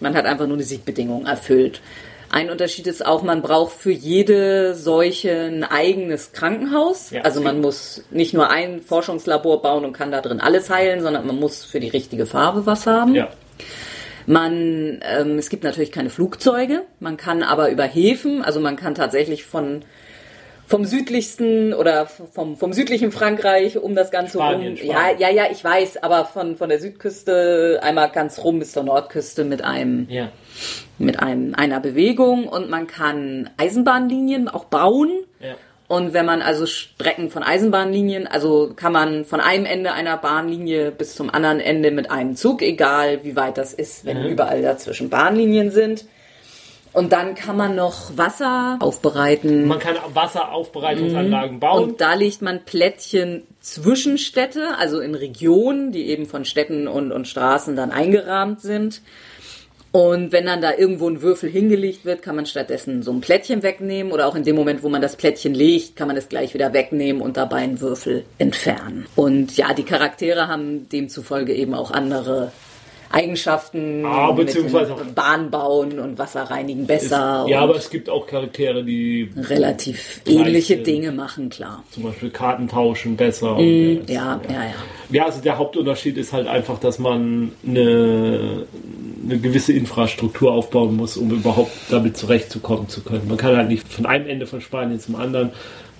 [0.00, 1.80] Man hat einfach nur eine Siegbedingung erfüllt.
[2.30, 7.10] Ein Unterschied ist auch, man braucht für jede Seuche ein eigenes Krankenhaus.
[7.10, 11.00] Ja, also man muss nicht nur ein Forschungslabor bauen und kann da drin alles heilen,
[11.02, 13.14] sondern man muss für die richtige Farbe was haben.
[13.14, 13.28] ja.
[14.28, 18.94] Man, ähm, es gibt natürlich keine Flugzeuge, man kann aber über Häfen, also man kann
[18.94, 19.82] tatsächlich von
[20.66, 24.86] vom südlichsten oder vom, vom südlichen Frankreich um das Ganze Spanien, rum.
[24.86, 25.18] Ja, Spanien.
[25.20, 29.44] ja, ja, ich weiß, aber von, von der Südküste einmal ganz rum bis zur Nordküste
[29.44, 30.28] mit einem, Ja.
[30.98, 35.10] mit einem, einer Bewegung und man kann Eisenbahnlinien auch bauen.
[35.40, 35.54] Ja.
[35.88, 40.90] Und wenn man also Strecken von Eisenbahnlinien, also kann man von einem Ende einer Bahnlinie
[40.90, 45.08] bis zum anderen Ende mit einem Zug, egal wie weit das ist, wenn überall dazwischen
[45.08, 46.04] Bahnlinien sind.
[46.92, 49.66] Und dann kann man noch Wasser aufbereiten.
[49.66, 51.84] Man kann Wasseraufbereitungsanlagen bauen.
[51.84, 57.12] Und da legt man Plättchen zwischen Städte, also in Regionen, die eben von Städten und,
[57.12, 59.02] und Straßen dann eingerahmt sind.
[59.90, 63.62] Und wenn dann da irgendwo ein Würfel hingelegt wird, kann man stattdessen so ein Plättchen
[63.62, 66.52] wegnehmen oder auch in dem Moment, wo man das Plättchen legt, kann man es gleich
[66.52, 69.06] wieder wegnehmen und dabei einen Würfel entfernen.
[69.16, 72.52] Und ja, die Charaktere haben demzufolge eben auch andere
[73.10, 78.26] Eigenschaften, Ah, beziehungsweise Bahn bauen und Wasser reinigen besser ja, und aber es gibt auch
[78.26, 80.86] Charaktere, die relativ ähnliche sind.
[80.86, 81.82] Dinge machen, klar.
[81.90, 83.56] zum Beispiel Karten tauschen besser.
[83.56, 84.74] und, äh, Ja, ja, ja.
[85.10, 88.66] Ja, also der Hauptunterschied ist halt einfach, dass man eine,
[89.30, 93.28] eine gewisse Infrastruktur aufbauen muss, um überhaupt damit zurechtzukommen zu können.
[93.28, 95.50] Man kann halt nicht von einem Ende von Spanien zum anderen.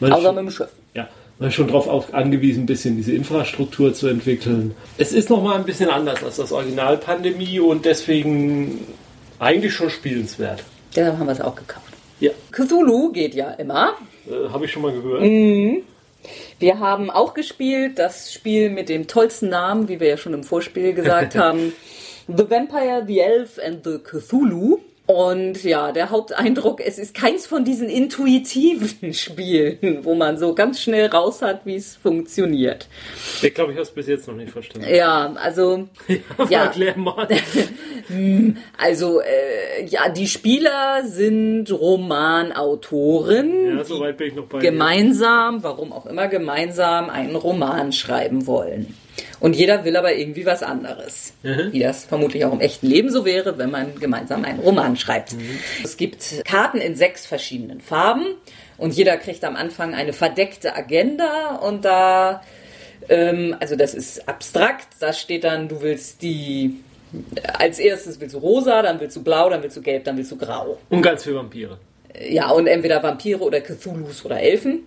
[0.01, 0.69] Man Außer schon, mit dem Schiff.
[0.95, 4.75] ja, man ist schon darauf auf- angewiesen, ein bisschen diese Infrastruktur zu entwickeln.
[4.97, 8.81] Es ist nochmal ein bisschen anders als das Original Pandemie und deswegen
[9.39, 10.65] eigentlich schon spielenswert.
[10.97, 11.85] Deshalb haben wir es auch gekauft.
[12.21, 13.95] Ja, Cthulhu geht ja immer.
[14.29, 15.23] äh, habe ich schon mal gehört.
[16.59, 20.43] Wir haben auch gespielt das Spiel mit dem tollsten Namen, wie wir ja schon im
[20.43, 21.73] Vorspiel gesagt haben.
[22.29, 24.79] The Vampire, the Elf and the Cthulhu.
[25.07, 30.83] Und ja, der Haupteindruck, es ist keins von diesen intuitiven Spielen, wo man so ganz
[30.83, 32.89] schnell raus hat, wie es funktioniert.
[33.41, 34.87] Ich glaube, ich habe es bis jetzt noch nicht verstanden.
[34.95, 35.89] Ja, also
[36.51, 36.65] ja.
[36.65, 37.27] Erklär mal.
[38.79, 44.71] Also, äh, ja, die Spieler sind Romanautoren, Ja, soweit bin ich noch bei dir.
[44.71, 48.95] gemeinsam, warum auch immer gemeinsam, einen Roman schreiben wollen.
[49.41, 51.33] Und jeder will aber irgendwie was anderes.
[51.43, 51.73] Mhm.
[51.73, 55.35] Wie das vermutlich auch im echten Leben so wäre, wenn man gemeinsam einen Roman schreibt.
[55.35, 55.59] Mhm.
[55.83, 58.27] Es gibt Karten in sechs verschiedenen Farben
[58.77, 62.43] und jeder kriegt am Anfang eine verdeckte Agenda und da,
[63.09, 66.81] ähm, also das ist abstrakt, da steht dann, du willst die,
[67.55, 70.31] als erstes willst du rosa, dann willst du blau, dann willst du gelb, dann willst
[70.31, 70.79] du grau.
[70.91, 71.79] Und ganz viele Vampire.
[72.29, 74.81] Ja, und entweder Vampire oder Cthulhus oder Elfen.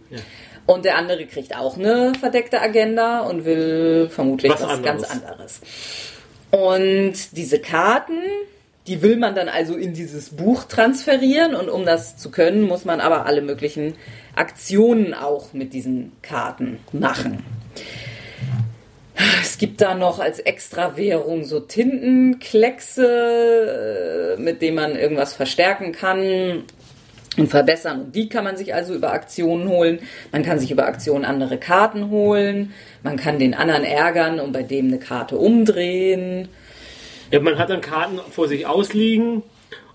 [0.66, 4.86] Und der andere kriegt auch eine verdeckte Agenda und will vermutlich Was was, anderes.
[4.86, 5.62] ganz anderes.
[6.52, 8.20] Und diese Karten,
[8.88, 11.56] die will man dann also in dieses Buch transferieren.
[11.56, 13.96] Und um das zu können, muss man aber alle möglichen
[14.36, 17.44] Aktionen auch mit diesen Karten machen.
[19.42, 26.64] Es gibt da noch als Extrawährung so Tintenkleckse, äh, mit denen man irgendwas verstärken kann
[27.38, 28.02] und verbessern.
[28.02, 30.00] Und die kann man sich also über Aktionen holen.
[30.32, 32.74] Man kann sich über Aktionen andere Karten holen.
[33.04, 36.50] Man kann den anderen ärgern und bei dem eine Karte umdrehen.
[37.32, 39.44] Ja, man hat dann Karten vor sich ausliegen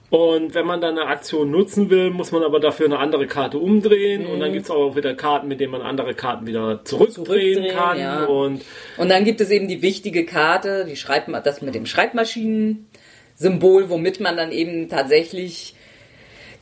[0.09, 3.59] und wenn man dann eine Aktion nutzen will, muss man aber dafür eine andere Karte
[3.59, 7.27] umdrehen und dann gibt es auch wieder Karten, mit denen man andere Karten wieder zurückdrehen,
[7.27, 8.25] Zurückdrehen, kann ja.
[8.25, 8.62] und
[8.96, 13.90] Und dann gibt es eben die wichtige Karte, die schreibt man das mit dem Schreibmaschinen-Symbol,
[13.90, 15.75] womit man dann eben tatsächlich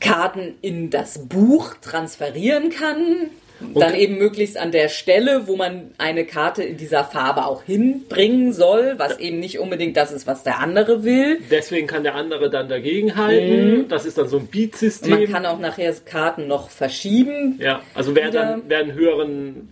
[0.00, 3.30] Karten in das Buch transferieren kann.
[3.60, 3.98] Dann Okay.
[4.02, 8.94] eben möglichst an der Stelle, wo man eine Karte in dieser Farbe auch hinbringen soll,
[8.98, 11.38] was eben nicht unbedingt das ist, was der andere will.
[11.52, 13.86] deswegen kann der andere dann dagegen halten.
[13.88, 15.30] Das ist dann so ein Man Beat-System.
[15.30, 17.58] kann auch nachher Karten noch verschieben.
[17.62, 18.40] Ja, also wer wieder.
[18.40, 19.68] dann wer einen höheren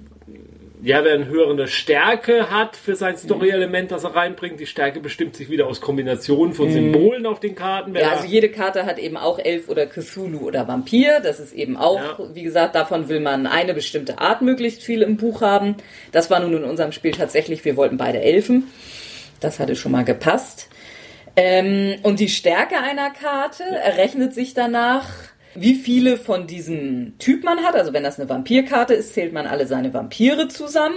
[0.83, 5.37] ja, wer eine höhere Stärke hat für sein Story-Element, das er reinbringt, die Stärke bestimmt
[5.37, 7.95] sich wieder aus Kombinationen von Symbolen auf den Karten.
[7.95, 8.11] Wer Mhm.
[8.11, 11.21] Ja, also jede Karte hat eben auch Elf oder Cthulhu oder Vampir.
[11.21, 12.19] Das ist eben auch, Ja.
[12.35, 15.77] wie gesagt, davon will man eine bestimmte Art möglichst viel im Buch haben.
[16.11, 18.69] Das war nun in unserem Spiel tatsächlich, wir wollten beide Elfen.
[19.41, 20.69] Das hatte schon mal gepasst.
[21.37, 25.09] Ähm, und die Stärke einer Karte errechnet sich danach,
[25.55, 27.75] wie viele von diesem Typ man hat.
[27.75, 30.97] Also wenn das eine Vampirkarte ist, zählt man alle seine Vampire zusammen.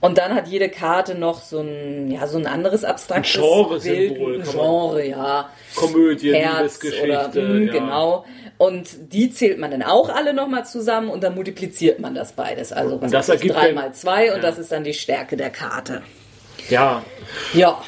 [0.00, 4.44] Und dann hat jede Karte noch so ein, ja, so ein anderes abstraktes Genre-Symbol, Bild,
[4.44, 5.48] kann man- Genre, ja.
[5.74, 7.06] Komödie, Herz Liebesgeschichte.
[7.30, 7.72] oder mh, ja.
[7.72, 8.24] genau.
[8.58, 12.70] Und die zählt man dann auch alle nochmal zusammen und dann multipliziert man das beides.
[12.72, 14.42] Also was das ergibt drei dann- mal zwei und ja.
[14.42, 16.02] das ist dann die Stärke der Karte.
[16.70, 17.02] Ja,
[17.52, 17.82] Ja,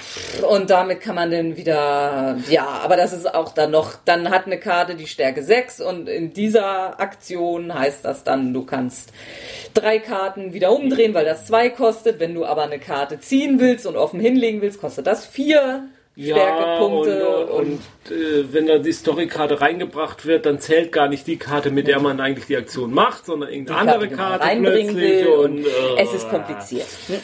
[0.49, 4.47] und damit kann man dann wieder, ja, aber das ist auch dann noch, dann hat
[4.47, 9.13] eine Karte die Stärke 6 und in dieser Aktion heißt das dann, du kannst
[9.75, 12.21] drei Karten wieder umdrehen, weil das zwei kostet.
[12.21, 15.85] Wenn du aber eine Karte ziehen willst und offen hinlegen willst, kostet das vier
[16.19, 17.19] Stärkepunkte.
[17.21, 21.27] Ja, und, und, und äh, wenn da die Storykarte reingebracht wird, dann zählt gar nicht
[21.27, 25.29] die Karte, mit der man eigentlich die Aktion macht, sondern irgendeine andere Karte reinbringen plötzlich.
[25.29, 26.87] und äh, es ist kompliziert.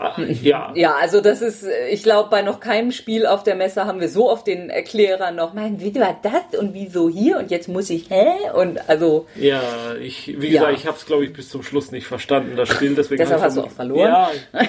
[0.42, 4.00] Ja, Ja, also das ist, ich glaube, bei noch keinem Spiel auf der Messe haben
[4.00, 7.68] wir so oft den Erklärer noch, mein, wie war das und wieso hier und jetzt
[7.68, 8.26] muss ich, hä?
[8.54, 9.62] Und also, ja,
[10.00, 10.60] ich, wie Ja.
[10.62, 12.94] gesagt, ich habe es glaube ich bis zum Schluss nicht verstanden, das Spiel.
[12.94, 14.08] Deswegen Deshalb hast du auch verloren?
[14.08, 14.30] Ja.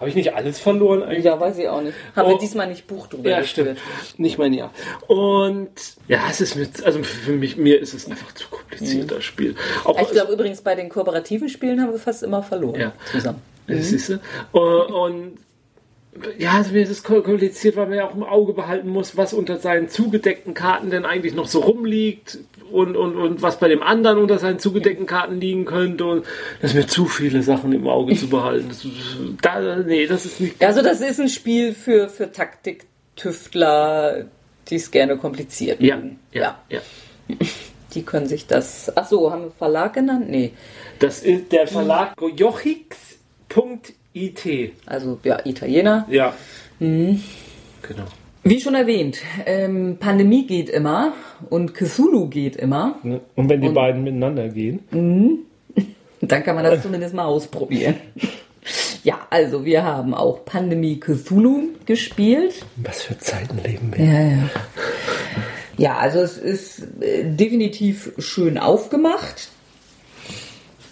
[0.00, 1.24] habe ich nicht alles verloren eigentlich?
[1.24, 1.94] ja, weiß ich auch nicht.
[2.16, 2.30] Haben Oh.
[2.34, 3.76] wir diesmal nicht Buch drüber Ja, geführt.
[3.76, 4.18] stimmt.
[4.18, 4.70] Nicht mein Jahr.
[5.08, 5.70] Und
[6.06, 9.56] ja, es ist mit, also für mich, mir ist es einfach zu kompliziert, das Spiel.
[9.84, 10.04] Auch Mhm.
[10.04, 12.80] Ich glaube übrigens, bei den kooperativen Spielen haben wir fast immer verloren.
[12.80, 12.92] Ja.
[13.10, 13.42] Zusammen.
[13.68, 14.20] Das siehst du?
[14.52, 15.38] Und, und
[16.38, 19.58] ja, mir ist es kompliziert, weil man ja auch im Auge behalten muss, was unter
[19.58, 22.38] seinen zugedeckten Karten denn eigentlich noch so rumliegt
[22.70, 26.04] und, und, und was bei dem anderen unter seinen zugedeckten Karten liegen könnte.
[26.04, 26.26] Und
[26.60, 28.68] das mir zu viele Sachen im Auge zu behalten.
[28.68, 28.86] Das,
[29.42, 30.62] da, nee, das ist nicht.
[30.64, 34.24] Also das ist ein Spiel für, für Taktiktüftler,
[34.68, 35.98] die es gerne kompliziert ja,
[36.32, 36.80] ja, ja,
[37.28, 37.36] ja.
[37.94, 38.92] Die können sich das.
[38.96, 40.28] Ach so, haben wir Verlag genannt?
[40.28, 40.52] Nee.
[40.98, 42.14] Das ist der Verlag
[43.50, 44.72] Jochix.it.
[44.86, 46.06] Also ja, Italiener.
[46.10, 46.34] Ja.
[46.78, 47.22] Mhm.
[47.82, 48.04] Genau.
[48.44, 51.12] Wie schon erwähnt, ähm, Pandemie geht immer
[51.50, 52.96] und Cthulhu geht immer.
[53.02, 54.80] Und wenn die und, beiden miteinander gehen?
[54.90, 55.38] Mhm.
[56.20, 57.96] Dann kann man das zumindest mal ausprobieren.
[59.04, 62.66] Ja, also wir haben auch Pandemie Cthulhu gespielt.
[62.76, 64.04] Was für Zeiten leben wir?
[64.04, 64.50] Ja, ja.
[65.76, 69.50] Ja, also es ist äh, definitiv schön aufgemacht.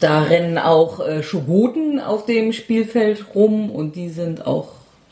[0.00, 4.68] Da rennen auch äh, Schogoten auf dem Spielfeld rum und die sind auch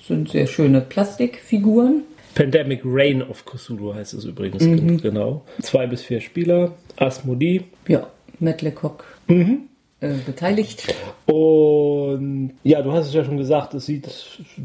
[0.06, 2.02] sind sehr schöne Plastikfiguren.
[2.34, 5.00] Pandemic Reign of Cthulhu heißt es übrigens, mhm.
[5.00, 5.42] genau.
[5.62, 7.62] Zwei bis vier Spieler, Asmodee.
[7.86, 8.08] Ja,
[8.40, 9.04] Matt Lecoq.
[9.28, 9.68] Mhm.
[10.00, 10.94] Äh, beteiligt.
[11.26, 14.08] Und ja, du hast es ja schon gesagt, es sieht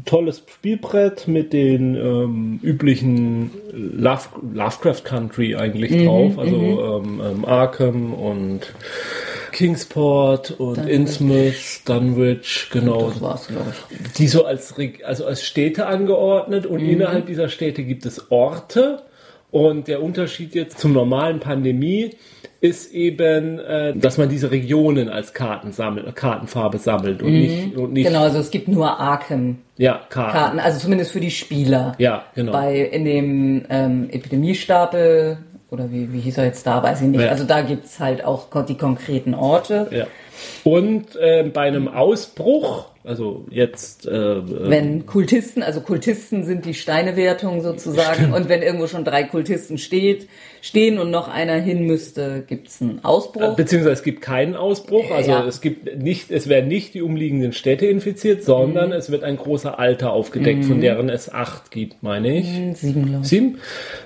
[0.04, 7.08] tolles Spielbrett mit den ähm, üblichen Love, Lovecraft Country eigentlich mhm, drauf, also mhm.
[7.08, 8.74] ähm, ähm, Arkham und
[9.52, 10.94] Kingsport und Dunwich.
[10.94, 13.10] Innsmouth, Dunwich, genau.
[13.10, 14.12] Das war's, glaube ich.
[14.14, 16.90] Die so als, also als Städte angeordnet und mhm.
[16.90, 19.02] innerhalb dieser Städte gibt es Orte.
[19.50, 22.12] Und der Unterschied jetzt zum normalen Pandemie
[22.60, 27.40] ist eben, äh, dass man diese Regionen als Karten sammelt, Kartenfarbe sammelt und, mhm.
[27.40, 28.06] nicht, und nicht.
[28.06, 29.58] Genau, also es gibt nur Arkham.
[29.76, 30.32] Ja, Karten.
[30.32, 30.58] Karten.
[30.60, 31.94] Also zumindest für die Spieler.
[31.98, 32.52] Ja, genau.
[32.52, 35.38] Bei in dem ähm, Epidemiestapel
[35.70, 37.20] oder wie, wie hieß er jetzt da, weiß ich nicht.
[37.20, 37.28] Ja.
[37.28, 39.88] Also da gibt es halt auch die konkreten Orte.
[39.90, 40.06] Ja.
[40.64, 44.06] Und äh, bei einem Ausbruch also jetzt.
[44.06, 48.34] Äh, wenn Kultisten, also Kultisten sind die Steinewertung sozusagen, stimmt.
[48.34, 50.28] und wenn irgendwo schon drei Kultisten steht,
[50.62, 53.56] stehen und noch einer hin müsste, gibt es einen Ausbruch.
[53.56, 55.44] Beziehungsweise es gibt keinen Ausbruch, also ja.
[55.44, 58.94] es gibt nicht, es werden nicht die umliegenden Städte infiziert, sondern mhm.
[58.94, 60.68] es wird ein großer Alter aufgedeckt, mhm.
[60.68, 62.46] von deren es acht gibt, meine ich.
[62.46, 63.28] Mhm, sieben, glaube ich.
[63.28, 63.58] Sieben.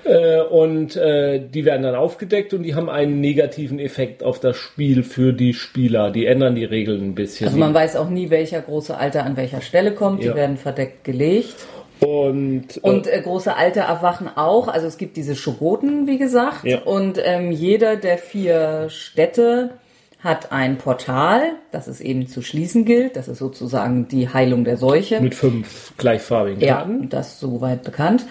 [0.05, 4.57] Äh, und äh, die werden dann aufgedeckt und die haben einen negativen Effekt auf das
[4.57, 6.09] Spiel für die Spieler.
[6.09, 7.47] Die ändern die Regeln ein bisschen.
[7.47, 10.23] Also man weiß auch nie, welcher große große Alter an welcher Stelle kommt.
[10.23, 10.31] Ja.
[10.31, 11.55] Die werden verdeckt gelegt.
[11.99, 14.67] Und, äh, und äh, große Alter erwachen auch.
[14.67, 16.63] Also es gibt diese Schogoten, wie gesagt.
[16.63, 16.81] Ja.
[16.83, 19.71] Und ähm, jeder der vier Städte
[20.19, 23.15] hat ein Portal, das es eben zu schließen gilt.
[23.15, 25.21] Das ist sozusagen die Heilung der Seuche.
[25.21, 27.03] Mit fünf gleichfarbigen Karten.
[27.03, 28.25] Ja, das ist soweit bekannt.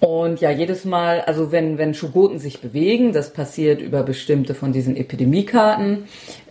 [0.00, 4.72] Und ja, jedes Mal, also wenn, wenn Schogoten sich bewegen, das passiert über bestimmte von
[4.72, 6.04] diesen Epidemiekarten,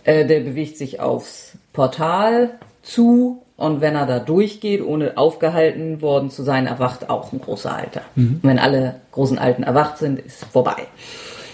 [0.04, 2.50] äh, der bewegt sich aufs Portal
[2.88, 7.74] zu und wenn er da durchgeht, ohne aufgehalten worden zu sein, erwacht auch ein großer
[7.74, 8.02] Alter.
[8.14, 8.40] Mhm.
[8.42, 10.86] Wenn alle großen Alten erwacht sind, ist vorbei.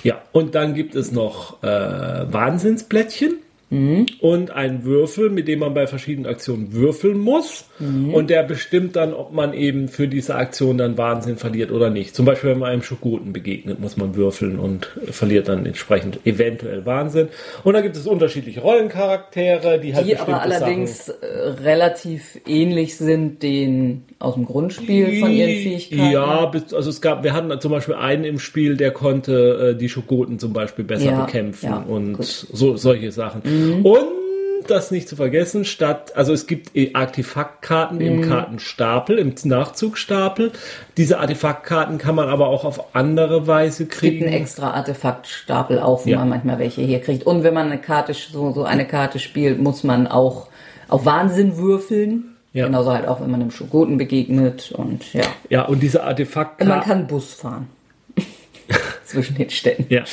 [0.03, 3.39] Ja, und dann gibt es noch äh, Wahnsinnsplättchen
[3.75, 4.07] mhm.
[4.21, 7.67] und einen Würfel, mit dem man bei verschiedenen Aktionen würfeln muss.
[7.79, 8.15] Mhm.
[8.15, 12.15] Und der bestimmt dann, ob man eben für diese Aktion dann Wahnsinn verliert oder nicht.
[12.15, 16.87] Zum Beispiel, wenn man einem Schokoten begegnet, muss man würfeln und verliert dann entsprechend eventuell
[16.87, 17.29] Wahnsinn.
[17.65, 22.97] Und da gibt es unterschiedliche Rollencharaktere, die halt Die aber allerdings Sachen äh, relativ ähnlich
[22.97, 26.11] sind den aus dem Grundspiel von ihren Fähigkeiten.
[26.11, 29.89] Ja, also es gab, wir hatten zum Beispiel einen im Spiel, der konnte äh, die
[29.89, 33.43] Schokoten zum Beispiel besser ja, bekämpfen ja, und so solche Sachen.
[33.45, 33.64] Mhm.
[33.83, 34.25] Und
[34.67, 38.05] das nicht zu vergessen, statt, also es gibt Artefaktkarten mhm.
[38.05, 40.53] im Kartenstapel, im Nachzugstapel.
[40.97, 44.17] Diese Artefaktkarten kann man aber auch auf andere Weise kriegen.
[44.17, 46.19] Es gibt einen extra Artefaktstapel auch, wo ja.
[46.19, 47.25] man manchmal welche hier kriegt.
[47.27, 50.49] Und wenn man eine Karte, so, so eine Karte spielt, muss man auch
[50.89, 52.37] auf Wahnsinn würfeln.
[52.53, 52.67] Ja.
[52.67, 55.25] Genauso halt auch, wenn man einem Schogoten begegnet und ja.
[55.49, 56.69] Ja, und diese Artefaktkarten.
[56.69, 57.69] Man kann Bus fahren.
[59.05, 59.87] Zwischen den Städten.
[59.89, 60.05] Ja.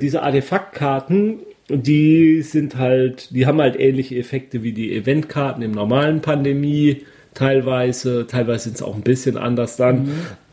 [0.00, 6.20] Diese Artefaktkarten die sind halt, die haben halt ähnliche Effekte wie die Eventkarten im normalen
[6.20, 7.02] Pandemie
[7.34, 8.26] teilweise.
[8.26, 10.06] Teilweise sind es auch ein bisschen anders dann.
[10.06, 10.12] Mhm.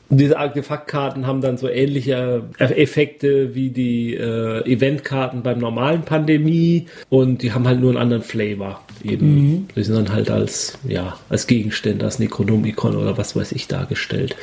[0.10, 7.42] Diese Artefaktkarten haben dann so ähnliche Effekte wie die äh, Eventkarten beim normalen Pandemie und
[7.42, 9.36] die haben halt nur einen anderen Flavor eben.
[9.36, 9.68] Mhm.
[9.76, 14.38] Die sind dann halt als, ja, als Gegenstände, als Necronomicon oder was weiß ich dargestellt.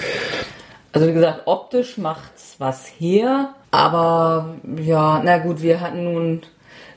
[0.92, 6.42] Also wie gesagt, optisch macht's was her, aber ja, na gut, wir hatten nun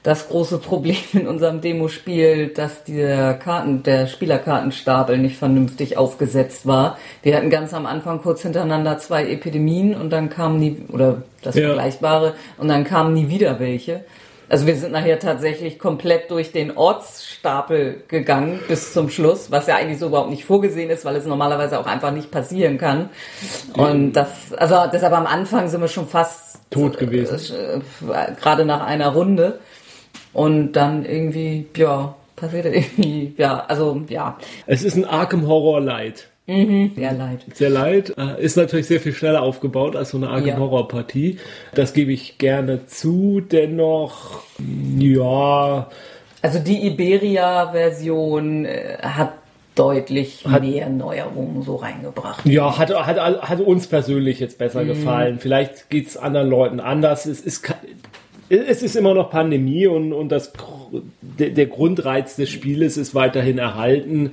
[0.08, 6.98] das große Problem in unserem Demospiel, dass der Karten, der Spielerkartenstapel nicht vernünftig aufgesetzt war.
[7.24, 11.56] Wir hatten ganz am Anfang kurz hintereinander zwei Epidemien und dann kamen nie, oder das
[11.56, 11.66] ja.
[11.66, 14.06] Vergleichbare, und dann kamen nie wieder welche.
[14.48, 19.76] Also wir sind nachher tatsächlich komplett durch den Ortsstapel gegangen bis zum Schluss, was ja
[19.76, 23.10] eigentlich so überhaupt nicht vorgesehen ist, weil es normalerweise auch einfach nicht passieren kann.
[23.74, 27.82] Und das, also deshalb am Anfang sind wir schon fast tot gewesen.
[28.10, 29.60] Äh, gerade nach einer Runde.
[30.38, 34.38] Und dann irgendwie, ja, passiert irgendwie, ja, also ja.
[34.68, 36.28] Es ist ein Arkham Horror Light.
[36.46, 37.40] Mhm, sehr leid.
[37.56, 38.14] Sehr leid.
[38.20, 40.58] Äh, ist natürlich sehr viel schneller aufgebaut als so eine Arkham ja.
[40.58, 41.40] Horror Partie.
[41.74, 43.42] Das gebe ich gerne zu.
[43.42, 44.44] Dennoch,
[45.00, 45.90] ja.
[46.44, 49.34] Also die Iberia-Version äh, hat
[49.74, 52.46] deutlich hat, mehr Neuerungen so reingebracht.
[52.46, 54.90] Ja, hat, hat, hat uns persönlich jetzt besser mhm.
[54.90, 55.40] gefallen.
[55.40, 57.26] Vielleicht geht es anderen Leuten anders.
[57.26, 57.68] Es ist,
[58.50, 60.54] es ist immer noch Pandemie und, und das,
[61.22, 64.32] der, der Grundreiz des Spieles ist weiterhin erhalten.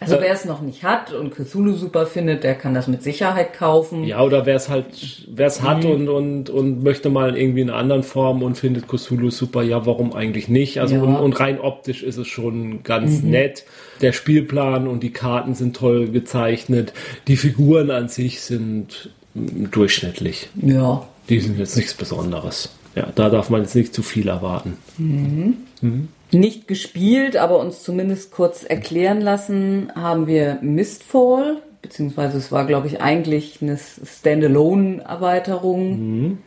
[0.00, 3.54] Also wer es noch nicht hat und Cthulhu super findet, der kann das mit Sicherheit
[3.54, 4.04] kaufen.
[4.04, 4.86] Ja, oder wer es halt,
[5.28, 5.90] wer es hat mhm.
[5.90, 9.86] und, und, und möchte mal irgendwie in einer anderen Form und findet Cthulhu super, ja,
[9.86, 10.80] warum eigentlich nicht?
[10.80, 11.02] Also ja.
[11.02, 13.30] und, und, rein optisch ist es schon ganz mhm.
[13.30, 13.64] nett.
[14.02, 16.92] Der Spielplan und die Karten sind toll gezeichnet.
[17.26, 20.48] Die Figuren an sich sind durchschnittlich.
[20.60, 21.06] Ja.
[21.28, 22.70] Die sind jetzt nichts Besonderes.
[22.94, 24.76] Ja, da darf man jetzt nicht zu viel erwarten.
[24.98, 25.56] Mhm.
[25.80, 32.66] Mhm nicht gespielt, aber uns zumindest kurz erklären lassen, haben wir Mistfall, beziehungsweise es war,
[32.66, 36.38] glaube ich, eigentlich eine Standalone-Erweiterung mhm.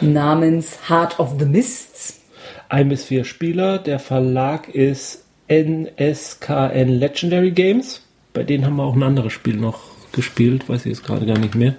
[0.00, 2.22] namens Heart of the Mists.
[2.68, 3.78] Ein bis vier Spieler.
[3.78, 8.02] Der Verlag ist NSKN Legendary Games.
[8.32, 9.82] Bei denen haben wir auch ein anderes Spiel noch
[10.12, 11.74] gespielt, weiß ich jetzt gerade gar nicht mehr.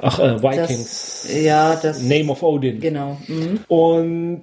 [0.00, 1.22] Ach, äh, Vikings.
[1.22, 2.02] Das, ja, das.
[2.02, 2.80] Name of Odin.
[2.80, 3.18] Genau.
[3.26, 3.60] Mhm.
[3.68, 4.42] Und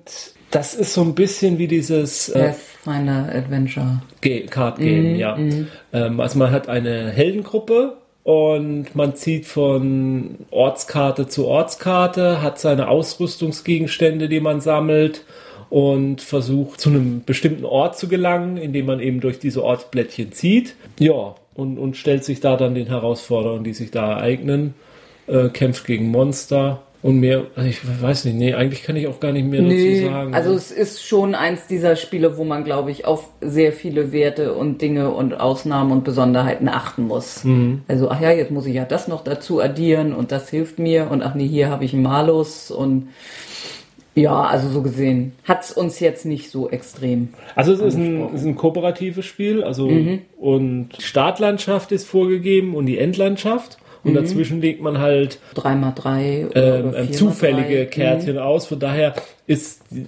[0.51, 4.01] das ist so ein bisschen wie dieses äh, Pathfinder Adventure
[4.49, 5.35] Card Game, mm, ja.
[5.35, 5.67] Mm.
[5.93, 12.87] Ähm, also man hat eine Heldengruppe und man zieht von Ortskarte zu Ortskarte, hat seine
[12.87, 15.25] Ausrüstungsgegenstände, die man sammelt
[15.69, 20.75] und versucht zu einem bestimmten Ort zu gelangen, indem man eben durch diese Ortsblättchen zieht.
[20.99, 24.75] Ja, und, und stellt sich da dann den Herausforderungen, die sich da ereignen,
[25.27, 29.19] äh, kämpft gegen Monster und mehr, also ich weiß nicht, nee, eigentlich kann ich auch
[29.19, 30.33] gar nicht mehr nee, dazu sagen.
[30.33, 34.53] Also es ist schon eins dieser Spiele, wo man, glaube ich, auf sehr viele Werte
[34.53, 37.43] und Dinge und Ausnahmen und Besonderheiten achten muss.
[37.43, 37.81] Mhm.
[37.89, 41.11] Also, ach ja, jetzt muss ich ja das noch dazu addieren und das hilft mir
[41.11, 43.09] und ach nee, hier habe ich einen Malus und
[44.15, 47.29] ja, also so gesehen hat es uns jetzt nicht so extrem.
[47.55, 50.21] Also es ist ein, ist ein kooperatives Spiel, also mhm.
[50.37, 53.77] und Startlandschaft ist vorgegeben und die Endlandschaft.
[54.03, 54.15] Und mhm.
[54.15, 58.41] dazwischen legt man halt 3x3 ähm, ähm zufällige Kärtchen mhm.
[58.41, 58.67] aus.
[58.67, 59.13] Von daher
[59.47, 60.07] ist die,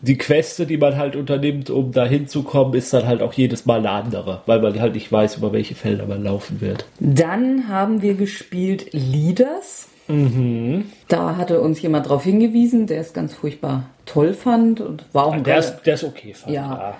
[0.00, 3.78] die Queste, die man halt unternimmt, um da hinzukommen, ist dann halt auch jedes Mal
[3.78, 6.84] eine andere, weil man halt nicht weiß, über welche Felder man laufen wird.
[7.00, 9.88] Dann haben wir gespielt Leaders.
[10.08, 10.84] Mhm.
[11.08, 15.36] Da hatte uns jemand darauf hingewiesen, der es ganz furchtbar toll fand und war auch
[15.36, 16.34] ja, der, ist, der ist okay.
[16.34, 16.74] Fand, ja.
[16.74, 16.96] ja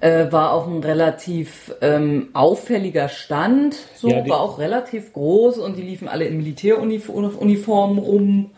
[0.00, 5.76] äh, war auch ein relativ ähm, auffälliger Stand, so ja, war auch relativ groß und
[5.76, 8.50] die liefen alle in Militäruniformen rum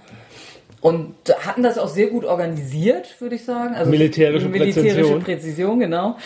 [0.81, 3.75] und hatten das auch sehr gut organisiert, würde ich sagen.
[3.75, 5.23] Also militärische, militärische Präzision.
[5.23, 6.17] Präzision, genau.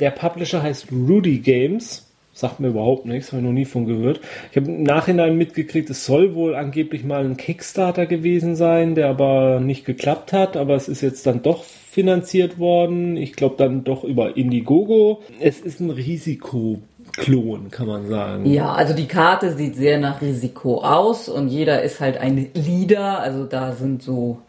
[0.00, 2.02] Der Publisher heißt Rudy Games.
[2.32, 4.20] Sagt mir überhaupt nichts, habe ich noch nie von gehört.
[4.50, 9.08] Ich habe im Nachhinein mitgekriegt, es soll wohl angeblich mal ein Kickstarter gewesen sein, der
[9.08, 11.64] aber nicht geklappt hat, aber es ist jetzt dann doch
[11.96, 13.16] finanziert worden.
[13.16, 15.22] Ich glaube dann doch über Indiegogo.
[15.40, 18.44] Es ist ein Risikoklon, kann man sagen.
[18.44, 23.20] Ja, also die Karte sieht sehr nach Risiko aus und jeder ist halt ein Leader.
[23.20, 24.40] Also da sind so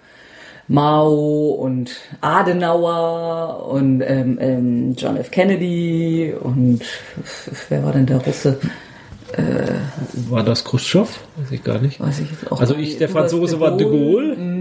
[0.68, 5.32] Mao und Adenauer und ähm, ähm, John F.
[5.32, 6.82] Kennedy und
[7.70, 8.60] wer war denn der Russe?
[9.32, 11.18] Äh, war das Khrushchev?
[11.38, 12.02] Weiß ich gar nicht.
[12.02, 14.36] Weiß ich jetzt auch also ich, der Franzose war de Gaulle.
[14.36, 14.57] Mhm.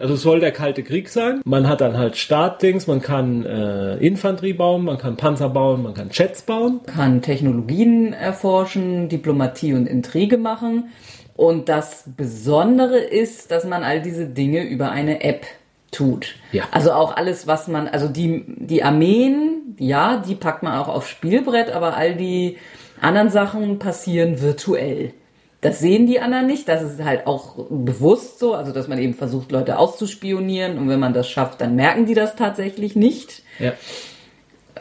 [0.00, 1.42] Also es soll der Kalte Krieg sein.
[1.44, 5.92] Man hat dann halt Startdings, man kann äh, Infanterie bauen, man kann Panzer bauen, man
[5.92, 6.80] kann Jets bauen.
[6.86, 10.90] Kann Technologien erforschen, Diplomatie und Intrige machen.
[11.36, 15.44] Und das Besondere ist, dass man all diese Dinge über eine App
[15.90, 16.36] tut.
[16.52, 16.64] Ja.
[16.70, 21.08] Also auch alles, was man, also die, die Armeen, ja, die packt man auch aufs
[21.08, 22.56] Spielbrett, aber all die
[23.00, 25.12] anderen Sachen passieren virtuell.
[25.60, 26.68] Das sehen die anderen nicht.
[26.68, 30.78] Das ist halt auch bewusst so, also dass man eben versucht, Leute auszuspionieren.
[30.78, 33.42] Und wenn man das schafft, dann merken die das tatsächlich nicht.
[33.58, 33.72] Ja.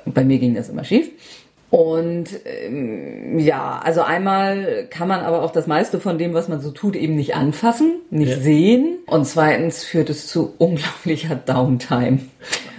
[0.05, 1.09] Bei mir ging das immer schief.
[1.69, 6.61] Und ähm, ja, also einmal kann man aber auch das meiste von dem, was man
[6.61, 8.39] so tut, eben nicht anfassen, nicht ja.
[8.39, 8.97] sehen.
[9.05, 12.19] Und zweitens führt es zu unglaublicher Downtime.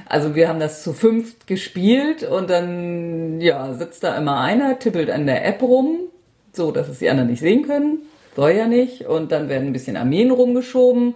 [0.06, 5.08] Also wir haben das zu fünft gespielt und dann ja sitzt da immer einer, tippelt
[5.08, 6.09] an der App rum,
[6.52, 8.02] so dass es die anderen nicht sehen können.
[8.36, 9.06] soll ja nicht.
[9.06, 11.14] Und dann werden ein bisschen Armeen rumgeschoben.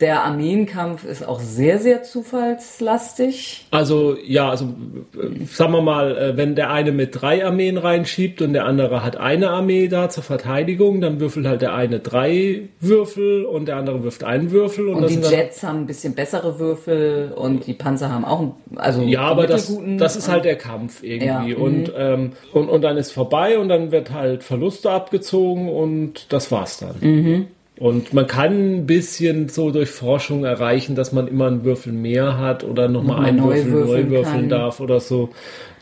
[0.00, 3.66] Der Armeenkampf ist auch sehr, sehr zufallslastig.
[3.70, 4.64] Also ja, also
[5.14, 9.04] äh, sagen wir mal, äh, wenn der eine mit drei Armeen reinschiebt und der andere
[9.04, 13.76] hat eine Armee da zur Verteidigung, dann würfelt halt der eine drei Würfel und der
[13.76, 14.88] andere wirft einen Würfel.
[14.88, 19.02] Und, und die Jets haben ein bisschen bessere Würfel und die Panzer haben auch, also
[19.02, 21.94] ja, aber das, das ist halt der Kampf irgendwie ja, und, mhm.
[21.96, 26.78] ähm, und und dann ist vorbei und dann wird halt Verluste abgezogen und das war's
[26.78, 26.96] dann.
[27.00, 27.46] Mhm.
[27.82, 32.38] Und man kann ein bisschen so durch Forschung erreichen, dass man immer einen Würfel mehr
[32.38, 35.30] hat oder nochmal noch einen Würfel neu würfeln darf oder so.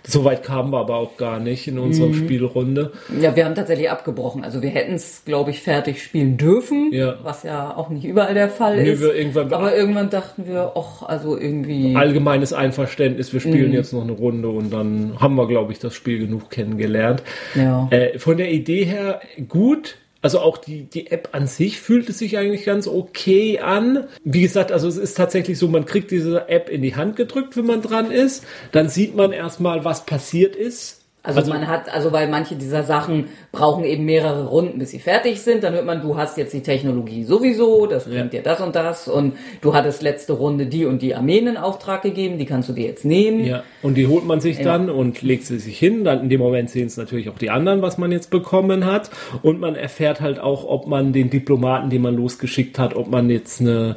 [0.07, 2.15] Soweit kamen wir aber auch gar nicht in unserer mhm.
[2.15, 2.93] Spielrunde.
[3.21, 4.45] Ja, wir haben tatsächlich abgebrochen.
[4.45, 7.19] Also wir hätten es, glaube ich, fertig spielen dürfen, ja.
[7.23, 9.03] was ja auch nicht überall der Fall nee, ist.
[9.03, 11.95] Irgendwann aber irgendwann dachten wir, ach, also irgendwie.
[11.97, 13.75] Allgemeines Einverständnis, wir spielen mhm.
[13.75, 17.23] jetzt noch eine Runde und dann haben wir, glaube ich, das Spiel genug kennengelernt.
[17.55, 17.89] Ja.
[17.91, 22.19] Äh, von der Idee her gut also auch die, die App an sich fühlt es
[22.19, 24.07] sich eigentlich ganz okay an.
[24.23, 27.57] Wie gesagt, also es ist tatsächlich so, man kriegt diese App in die Hand gedrückt,
[27.57, 28.45] wenn man dran ist.
[28.73, 31.00] Dann sieht man erstmal, was passiert ist.
[31.23, 34.99] Also, also, man hat, also weil manche dieser Sachen brauchen eben mehrere Runden, bis sie
[34.99, 38.41] fertig sind, dann hört man, du hast jetzt die Technologie sowieso, das bringt ja.
[38.41, 42.01] dir das und das und du hattest letzte Runde die und die Armeen in Auftrag
[42.01, 43.45] gegeben, die kannst du dir jetzt nehmen.
[43.45, 44.65] Ja, und die holt man sich ja.
[44.65, 47.51] dann und legt sie sich hin, dann in dem Moment sehen es natürlich auch die
[47.51, 49.11] anderen, was man jetzt bekommen hat
[49.43, 53.29] und man erfährt halt auch, ob man den Diplomaten, den man losgeschickt hat, ob man
[53.29, 53.97] jetzt eine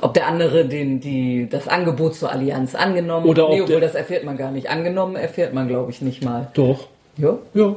[0.00, 3.50] ob der andere den, die, das Angebot zur Allianz angenommen Oder hat.
[3.50, 4.70] Nee, obwohl das erfährt man gar nicht.
[4.70, 6.48] Angenommen erfährt man, glaube ich, nicht mal.
[6.54, 6.88] Doch.
[7.16, 7.38] Ja?
[7.54, 7.76] Ja.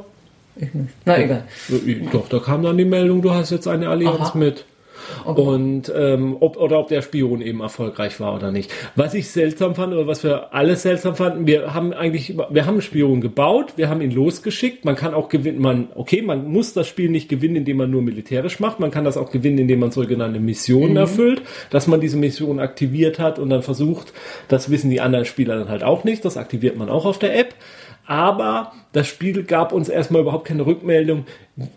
[0.56, 0.94] Ich nicht.
[1.04, 1.44] Na egal.
[2.12, 4.38] Doch, da kam dann die Meldung, du hast jetzt eine Allianz Aha.
[4.38, 4.64] mit.
[5.24, 5.40] Okay.
[5.40, 8.72] Und ähm, ob, oder ob der Spion eben erfolgreich war oder nicht.
[8.96, 12.74] Was ich seltsam fand oder was wir alle seltsam fanden, wir haben eigentlich, wir haben
[12.74, 14.84] einen Spion gebaut, wir haben ihn losgeschickt.
[14.84, 18.02] Man kann auch gewinnen, man, okay, man muss das Spiel nicht gewinnen, indem man nur
[18.02, 18.80] militärisch macht.
[18.80, 20.98] Man kann das auch gewinnen, indem man sogenannte Missionen mhm.
[20.98, 24.12] erfüllt, dass man diese Mission aktiviert hat und dann versucht,
[24.48, 26.24] das wissen die anderen Spieler dann halt auch nicht.
[26.24, 27.54] Das aktiviert man auch auf der App.
[28.06, 31.24] Aber das Spiel gab uns erstmal überhaupt keine Rückmeldung,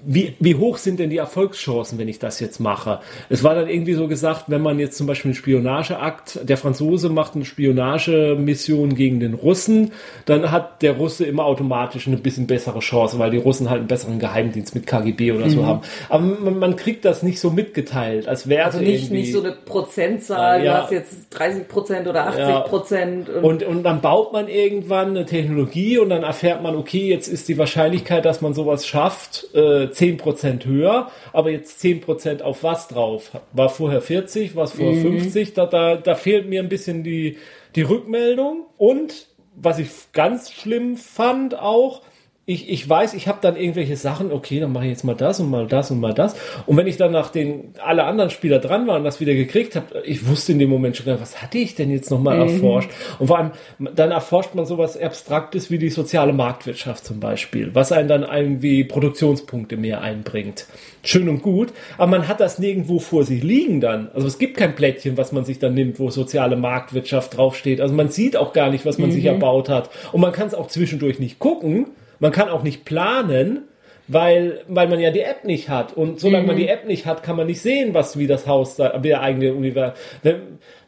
[0.06, 3.00] wie, wie hoch sind denn die Erfolgschancen, wenn ich das jetzt mache?
[3.28, 7.10] Es war dann irgendwie so gesagt, wenn man jetzt zum Beispiel einen Spionageakt, der Franzose
[7.10, 9.92] macht eine Spionagemission gegen den Russen,
[10.26, 13.88] dann hat der Russe immer automatisch eine bisschen bessere Chance, weil die Russen halt einen
[13.88, 15.66] besseren Geheimdienst mit KGB oder so mhm.
[15.66, 15.82] haben.
[16.08, 19.52] Aber man, man, kriegt das nicht so mitgeteilt, als wäre Also nicht, nicht so eine
[19.52, 23.28] Prozentzahl, ja, du hast jetzt 30 Prozent oder 80 Prozent.
[23.28, 23.42] Ja.
[23.42, 27.48] Und, und dann baut man irgendwann eine Technologie und dann erfährt man, okay, jetzt ist
[27.48, 33.32] die Wahrscheinlichkeit, dass man sowas schafft, äh, 10% höher, aber jetzt 10% auf was drauf?
[33.54, 35.20] War vorher 40, war es vorher mhm.
[35.20, 35.54] 50?
[35.54, 37.38] Da, da, da fehlt mir ein bisschen die,
[37.76, 38.66] die Rückmeldung.
[38.78, 42.02] Und was ich ganz schlimm fand auch,
[42.48, 45.40] ich, ich weiß, ich habe dann irgendwelche Sachen, okay, dann mache ich jetzt mal das
[45.40, 46.36] und mal das und mal das.
[46.68, 50.04] Und wenn ich dann nach den alle anderen Spieler dran waren, das wieder gekriegt habe,
[50.06, 52.54] ich wusste in dem Moment schon, was hatte ich denn jetzt nochmal mhm.
[52.54, 52.92] erforscht?
[53.18, 53.52] Und vor allem,
[53.96, 58.84] dann erforscht man sowas Abstraktes wie die soziale Marktwirtschaft zum Beispiel, was einen dann irgendwie
[58.84, 60.68] Produktionspunkte mehr einbringt.
[61.02, 64.10] Schön und gut, aber man hat das nirgendwo vor sich liegen dann.
[64.14, 67.82] Also es gibt kein Plättchen, was man sich dann nimmt, wo soziale Marktwirtschaft draufsteht.
[67.82, 69.14] Also man sieht auch gar nicht, was man mhm.
[69.14, 69.90] sich erbaut hat.
[70.12, 71.88] Und man kann es auch zwischendurch nicht gucken
[72.20, 73.64] man kann auch nicht planen,
[74.08, 75.94] weil, weil man ja die App nicht hat.
[75.94, 76.48] Und solange mhm.
[76.48, 79.22] man die App nicht hat, kann man nicht sehen, was wie das Haus, wie der
[79.22, 79.96] eigene Universum.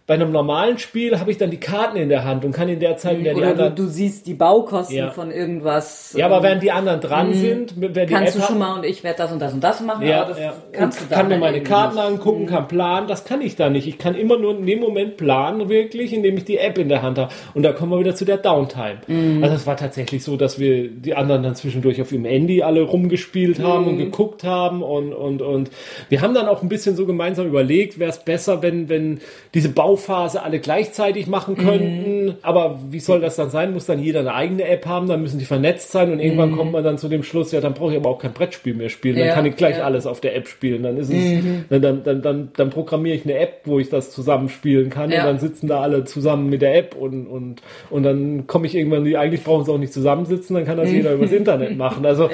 [0.08, 2.80] Bei einem normalen Spiel habe ich dann die Karten in der Hand und kann in
[2.80, 3.76] der Zeit wieder die Oder anderen.
[3.76, 5.12] Du, du siehst die Baukosten ja.
[5.12, 6.14] von irgendwas.
[6.16, 7.34] Ja, aber während die anderen dran mhm.
[7.34, 9.62] sind, wer die kannst App du schon mal und ich werde das und das und
[9.62, 10.08] das machen.
[10.08, 10.54] Ja, ja.
[10.72, 12.48] kannst und du kann mir meine Karten angucken, mhm.
[12.48, 13.10] kann planen.
[13.10, 13.86] Das kann ich da nicht.
[13.86, 17.02] Ich kann immer nur in dem Moment planen, wirklich, indem ich die App in der
[17.02, 17.34] Hand habe.
[17.54, 19.00] Und da kommen wir wieder zu der Downtime.
[19.08, 19.44] Mhm.
[19.44, 22.84] Also es war tatsächlich so, dass wir die anderen dann zwischendurch auf ihrem Handy alle
[22.84, 25.70] rumgespielt haben und geguckt haben und und und
[26.08, 29.20] wir haben dann auch ein bisschen so gemeinsam überlegt, wäre es besser, wenn wenn
[29.54, 29.68] diese
[29.98, 31.68] Bauphase alle gleichzeitig machen mhm.
[31.68, 32.26] könnten.
[32.26, 32.34] Mhm.
[32.42, 33.74] Aber wie soll das dann sein?
[33.74, 36.58] Muss dann jeder eine eigene App haben, dann müssen die vernetzt sein und irgendwann mhm.
[36.58, 38.90] kommt man dann zu dem Schluss, ja, dann brauche ich aber auch kein Brettspiel mehr
[38.90, 39.18] spielen.
[39.18, 39.86] Dann ja, kann ich gleich ja.
[39.86, 40.84] alles auf der App spielen.
[40.84, 41.66] Dann ist es, mhm.
[41.70, 45.22] dann, dann, dann, dann, programmiere ich eine App, wo ich das zusammenspielen kann ja.
[45.22, 48.76] und dann sitzen da alle zusammen mit der App und, und, und dann komme ich
[48.76, 52.06] irgendwann, eigentlich brauchen sie auch nicht zusammensitzen, dann kann das jeder übers Internet machen.
[52.06, 52.30] Also,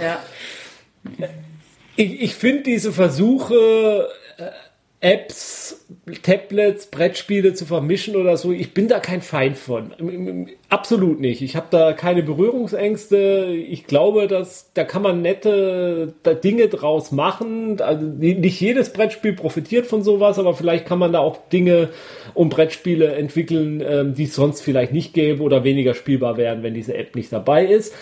[1.95, 4.07] ich, ich finde diese Versuche,
[4.38, 4.43] äh,
[5.03, 5.85] Apps,
[6.21, 8.53] Tablets, Brettspiele zu vermischen oder so.
[8.53, 10.47] Ich bin da kein Feind von.
[10.69, 11.41] Absolut nicht.
[11.41, 13.53] Ich habe da keine Berührungsängste.
[13.67, 17.81] Ich glaube, dass da kann man nette Dinge draus machen.
[17.81, 21.89] Also nicht jedes Brettspiel profitiert von sowas, aber vielleicht kann man da auch Dinge
[22.33, 26.75] und Brettspiele entwickeln, ähm, die es sonst vielleicht nicht gäbe oder weniger spielbar wären, wenn
[26.75, 27.93] diese App nicht dabei ist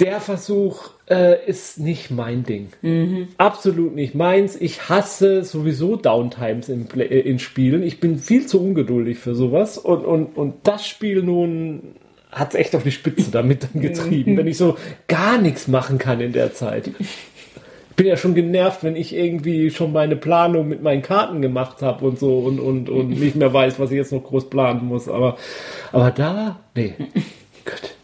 [0.00, 2.68] der Versuch äh, ist nicht mein Ding.
[2.82, 3.28] Mhm.
[3.36, 4.56] Absolut nicht meins.
[4.56, 7.82] Ich hasse sowieso Downtimes in, äh, in Spielen.
[7.82, 9.78] Ich bin viel zu ungeduldig für sowas.
[9.78, 11.94] Und, und, und das Spiel nun
[12.30, 14.76] hat es echt auf die Spitze damit dann getrieben, wenn ich so
[15.08, 16.88] gar nichts machen kann in der Zeit.
[16.98, 21.82] Ich bin ja schon genervt, wenn ich irgendwie schon meine Planung mit meinen Karten gemacht
[21.82, 24.84] habe und so und, und, und nicht mehr weiß, was ich jetzt noch groß planen
[24.84, 25.08] muss.
[25.08, 25.36] Aber,
[25.90, 26.94] aber da, nee.
[27.64, 27.97] Gut.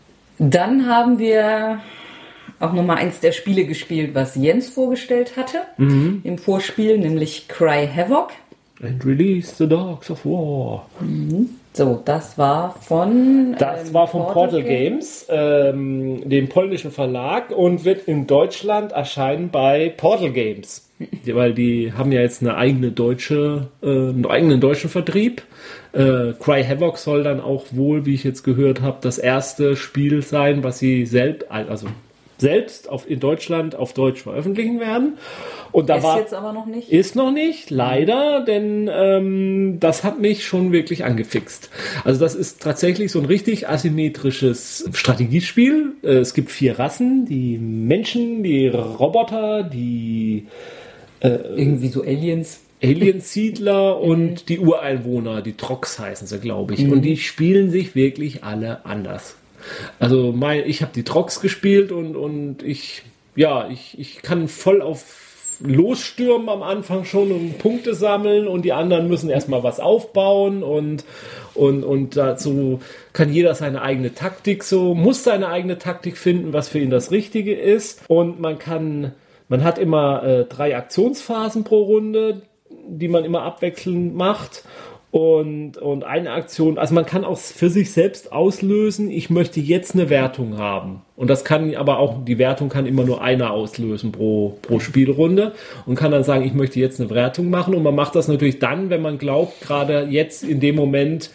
[0.50, 1.80] Dann haben wir
[2.60, 6.20] auch nochmal eins der Spiele gespielt, was Jens vorgestellt hatte mhm.
[6.22, 8.30] im Vorspiel, nämlich Cry Havoc.
[8.82, 10.86] And release the dogs of war.
[11.00, 11.48] Mhm.
[11.72, 13.56] So, das war von.
[13.58, 18.92] Das ähm, war von Portal, Portal Games, ähm, dem polnischen Verlag und wird in Deutschland
[18.92, 20.88] erscheinen bei Portal Games.
[21.26, 25.42] Weil die haben ja jetzt eine eigene deutsche, äh, einen eigenen deutschen Vertrieb.
[25.94, 30.22] Äh, Cry Havoc soll dann auch wohl, wie ich jetzt gehört habe, das erste Spiel
[30.22, 31.86] sein, was sie selbst, also
[32.38, 35.18] selbst auf, in Deutschland auf Deutsch veröffentlichen werden.
[35.72, 36.90] Und da ist war, jetzt aber noch nicht.
[36.90, 41.70] Ist noch nicht, leider, denn ähm, das hat mich schon wirklich angefixt.
[42.04, 45.92] Also das ist tatsächlich so ein richtig asymmetrisches Strategiespiel.
[46.02, 50.48] Äh, es gibt vier Rassen, die Menschen, die Roboter, die
[51.20, 52.60] äh, irgendwie so Aliens.
[52.84, 54.46] Aliensiedler und mhm.
[54.46, 56.80] die Ureinwohner, die Trox heißen sie, glaube ich.
[56.80, 56.92] Mhm.
[56.92, 59.36] Und die spielen sich wirklich alle anders.
[59.98, 63.02] Also mein, ich habe die Trox gespielt und, und ich,
[63.34, 65.24] ja, ich, ich kann voll auf
[65.60, 71.04] losstürmen am Anfang schon und Punkte sammeln und die anderen müssen erstmal was aufbauen und,
[71.54, 72.80] und, und dazu
[73.12, 77.10] kann jeder seine eigene Taktik so, muss seine eigene Taktik finden, was für ihn das
[77.10, 79.12] Richtige ist und man kann,
[79.48, 82.42] man hat immer äh, drei Aktionsphasen pro Runde,
[82.88, 84.64] die man immer abwechselnd macht
[85.14, 89.94] und, und eine Aktion, also man kann auch für sich selbst auslösen, ich möchte jetzt
[89.94, 91.02] eine Wertung haben.
[91.14, 95.52] Und das kann aber auch, die Wertung kann immer nur einer auslösen pro, pro Spielrunde
[95.86, 97.76] und kann dann sagen, ich möchte jetzt eine Wertung machen.
[97.76, 101.30] Und man macht das natürlich dann, wenn man glaubt, gerade jetzt in dem Moment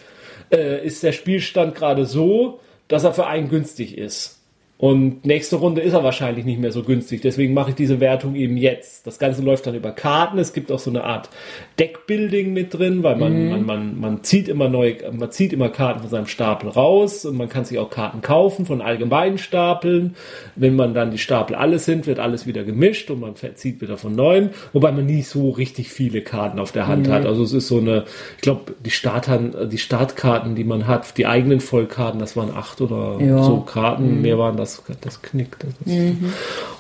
[0.52, 4.39] äh, ist der Spielstand gerade so, dass er für einen günstig ist.
[4.82, 7.20] Und nächste Runde ist er wahrscheinlich nicht mehr so günstig.
[7.20, 9.06] Deswegen mache ich diese Wertung eben jetzt.
[9.06, 10.40] Das Ganze läuft dann über Karten.
[10.40, 11.30] Es gibt auch so eine Art
[11.78, 13.50] Deckbuilding mit drin, weil man, mhm.
[13.50, 17.36] man, man, man zieht immer neue, man zieht immer Karten von seinem Stapel raus und
[17.36, 20.16] man kann sich auch Karten kaufen von allgemeinen Stapeln.
[20.56, 23.98] Wenn man dann die Stapel alles sind, wird alles wieder gemischt und man zieht wieder
[23.98, 27.12] von neuem, wobei man nie so richtig viele Karten auf der Hand mhm.
[27.12, 27.26] hat.
[27.26, 28.06] Also es ist so eine,
[28.38, 32.80] ich glaube, die Startern, die Startkarten, die man hat, die eigenen Vollkarten, das waren acht
[32.80, 33.44] oder ja.
[33.44, 34.22] so Karten, mhm.
[34.22, 35.64] mehr waren das das, das knickt.
[35.64, 36.34] Das mhm.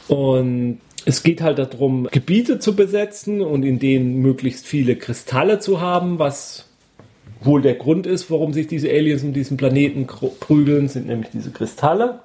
[0.08, 5.82] Und es geht halt darum, Gebiete zu besetzen und in denen möglichst viele Kristalle zu
[5.82, 6.66] haben, was
[7.42, 11.52] wohl der Grund ist, warum sich diese Aliens um diesen Planeten prügeln, sind nämlich diese
[11.52, 12.20] Kristalle.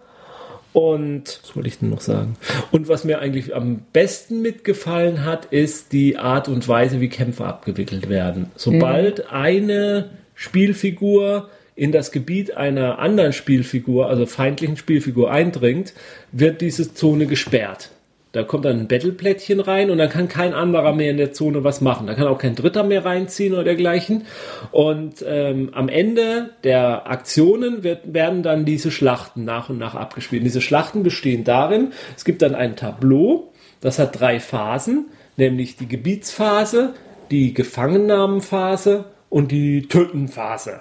[0.72, 2.34] Und was wollte ich denn noch sagen?
[2.72, 7.44] Und was mir eigentlich am besten mitgefallen hat, ist die Art und Weise, wie Kämpfe
[7.44, 8.50] abgewickelt werden.
[8.56, 9.24] Sobald mhm.
[9.30, 15.94] eine Spielfigur in das Gebiet einer anderen Spielfigur, also feindlichen Spielfigur eindringt,
[16.32, 17.90] wird diese Zone gesperrt.
[18.34, 21.62] Da kommt dann ein Battleplättchen rein und dann kann kein anderer mehr in der Zone
[21.62, 22.08] was machen.
[22.08, 24.26] Da kann auch kein Dritter mehr reinziehen oder dergleichen.
[24.72, 30.40] Und ähm, am Ende der Aktionen wird, werden dann diese Schlachten nach und nach abgespielt.
[30.40, 35.06] Und diese Schlachten bestehen darin, es gibt dann ein Tableau, das hat drei Phasen,
[35.36, 36.94] nämlich die Gebietsphase,
[37.30, 40.80] die Gefangennahmenphase und die Tötenphase.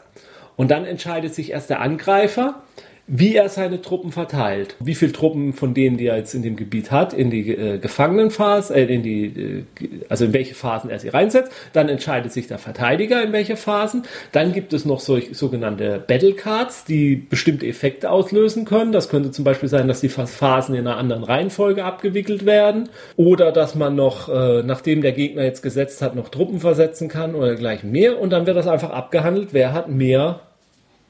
[0.55, 2.61] Und dann entscheidet sich erst der Angreifer,
[3.05, 4.75] wie er seine Truppen verteilt.
[4.79, 7.77] Wie viele Truppen von denen, die er jetzt in dem Gebiet hat, in die äh,
[7.77, 9.65] Gefangenenphase, äh, in die, äh,
[10.07, 11.51] also in welche Phasen er sie reinsetzt.
[11.73, 14.03] Dann entscheidet sich der Verteidiger in welche Phasen.
[14.31, 18.93] Dann gibt es noch solch, sogenannte Battle Cards, die bestimmte Effekte auslösen können.
[18.93, 22.87] Das könnte zum Beispiel sein, dass die Phasen in einer anderen Reihenfolge abgewickelt werden.
[23.17, 27.35] Oder dass man noch, äh, nachdem der Gegner jetzt gesetzt hat, noch Truppen versetzen kann
[27.35, 28.21] oder gleich mehr.
[28.21, 30.39] Und dann wird das einfach abgehandelt, wer hat mehr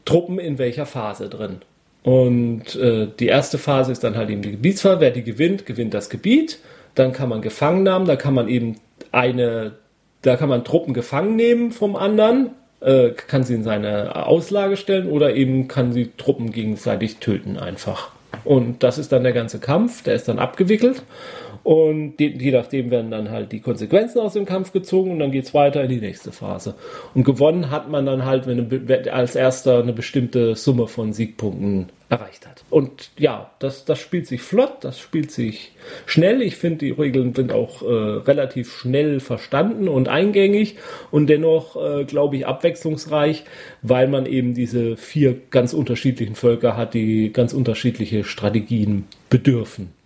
[0.06, 1.62] Truppen in welcher Phase drin.
[2.04, 5.00] Und äh, die erste Phase ist dann halt eben die Gebietsphase.
[5.00, 6.60] Wer die gewinnt, gewinnt das Gebiet.
[6.96, 8.06] Dann kann man gefangen nehmen.
[8.06, 8.76] Da kann man eben
[9.12, 9.72] eine,
[10.22, 12.52] da kann man Truppen gefangen nehmen vom anderen,
[12.82, 18.12] äh, kann sie in seine Auslage stellen oder eben kann sie Truppen gegenseitig töten einfach.
[18.44, 20.04] Und das ist dann der ganze Kampf.
[20.04, 21.04] Der ist dann abgewickelt.
[21.64, 25.32] Und je, je nachdem werden dann halt die Konsequenzen aus dem Kampf gezogen und dann
[25.32, 26.76] geht's weiter in die nächste Phase.
[27.14, 31.88] Und gewonnen hat man dann halt, wenn eine, als erster eine bestimmte Summe von Siegpunkten
[32.10, 32.66] erreicht hat.
[32.70, 35.72] Und ja, das, das spielt sich flott, das spielt sich
[36.06, 36.42] schnell.
[36.42, 40.76] Ich finde, die Regeln sind auch äh, relativ schnell verstanden und eingängig
[41.12, 43.46] und dennoch, äh, glaube ich, abwechslungsreich,
[43.82, 50.03] weil man eben diese vier ganz unterschiedlichen Völker hat, die ganz unterschiedliche Strategien bedürfen.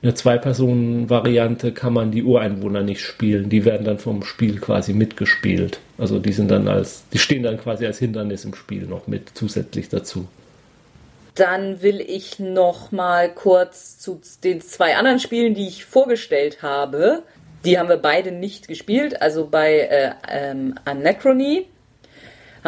[0.00, 3.48] In der Zwei-Personen-Variante kann man die Ureinwohner nicht spielen.
[3.48, 5.80] Die werden dann vom Spiel quasi mitgespielt.
[5.98, 9.30] Also die sind dann als, die stehen dann quasi als Hindernis im Spiel noch mit
[9.34, 10.28] zusätzlich dazu.
[11.34, 17.24] Dann will ich noch mal kurz zu den zwei anderen Spielen, die ich vorgestellt habe.
[17.64, 19.20] Die haben wir beide nicht gespielt.
[19.20, 21.66] Also bei äh, ähm, Anachrony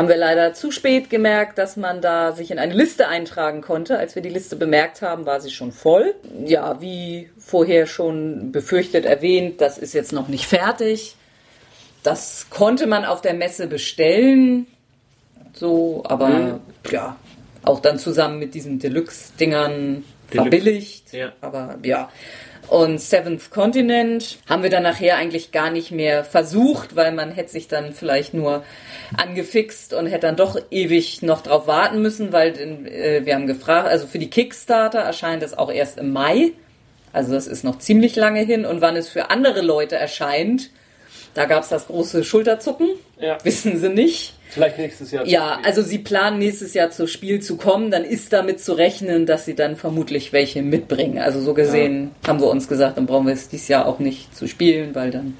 [0.01, 3.99] haben wir leider zu spät gemerkt, dass man da sich in eine Liste eintragen konnte.
[3.99, 6.15] Als wir die Liste bemerkt haben, war sie schon voll.
[6.47, 11.17] Ja, wie vorher schon befürchtet erwähnt, das ist jetzt noch nicht fertig.
[12.03, 14.67] Das konnte man auf der Messe bestellen.
[15.53, 16.61] So, aber mhm.
[16.91, 17.17] ja,
[17.63, 21.13] auch dann zusammen mit diesen Deluxe-Dingern verbilligt.
[21.13, 21.33] Ja.
[21.41, 22.11] Aber ja.
[22.69, 27.51] Und Seventh Continent haben wir dann nachher eigentlich gar nicht mehr versucht, weil man hätte
[27.51, 28.63] sich dann vielleicht nur
[29.17, 32.57] angefixt und hätte dann doch ewig noch drauf warten müssen, weil
[32.87, 36.53] äh, wir haben gefragt, also für die Kickstarter erscheint es auch erst im Mai.
[37.13, 38.65] Also das ist noch ziemlich lange hin.
[38.65, 40.71] Und wann es für andere Leute erscheint,
[41.35, 42.91] da gab es das große Schulterzucken.
[43.19, 43.39] Ja.
[43.43, 44.35] Wissen sie nicht.
[44.51, 45.27] Vielleicht nächstes Jahr.
[45.27, 49.27] Ja, also sie planen nächstes Jahr zu Spiel zu kommen, dann ist damit zu rechnen,
[49.27, 51.19] dass sie dann vermutlich welche mitbringen.
[51.19, 52.29] Also so gesehen ja.
[52.29, 55.11] haben wir uns gesagt, dann brauchen wir es dieses Jahr auch nicht zu spielen, weil
[55.11, 55.37] dann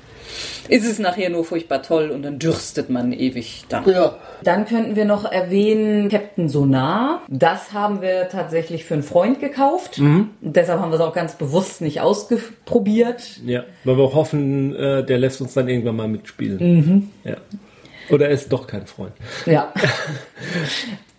[0.69, 3.89] ist es nachher nur furchtbar toll und dann dürstet man ewig dann.
[3.91, 4.17] Ja.
[4.45, 7.23] Dann könnten wir noch erwähnen Captain Sonar.
[7.29, 9.99] Das haben wir tatsächlich für einen Freund gekauft.
[9.99, 10.31] Mhm.
[10.41, 13.41] Deshalb haben wir es auch ganz bewusst nicht ausprobiert.
[13.45, 16.59] Ja, weil wir auch hoffen, äh, der lässt uns dann irgendwann mal mitspielen.
[16.59, 17.11] Mhm.
[17.25, 17.37] Ja.
[18.15, 19.13] Oder er ist doch kein Freund.
[19.47, 19.73] Ja.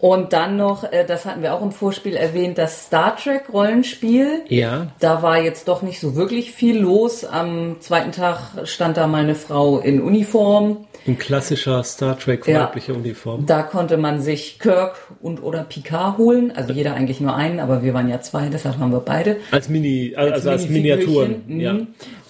[0.02, 4.42] Und dann noch, äh, das hatten wir auch im Vorspiel erwähnt, das Star Trek Rollenspiel.
[4.48, 4.88] Ja.
[5.00, 7.24] Da war jetzt doch nicht so wirklich viel los.
[7.24, 10.88] Am zweiten Tag stand da mal eine Frau in Uniform.
[11.06, 13.00] In klassischer Star Trek weiblicher ja.
[13.00, 13.46] Uniform.
[13.46, 16.52] Da konnte man sich Kirk und oder Picard holen.
[16.56, 19.38] Also jeder eigentlich nur einen, aber wir waren ja zwei, deshalb haben wir beide.
[19.52, 21.44] Als Mini, also als, als Miniaturen.
[21.48, 21.60] Mhm.
[21.60, 21.78] Ja.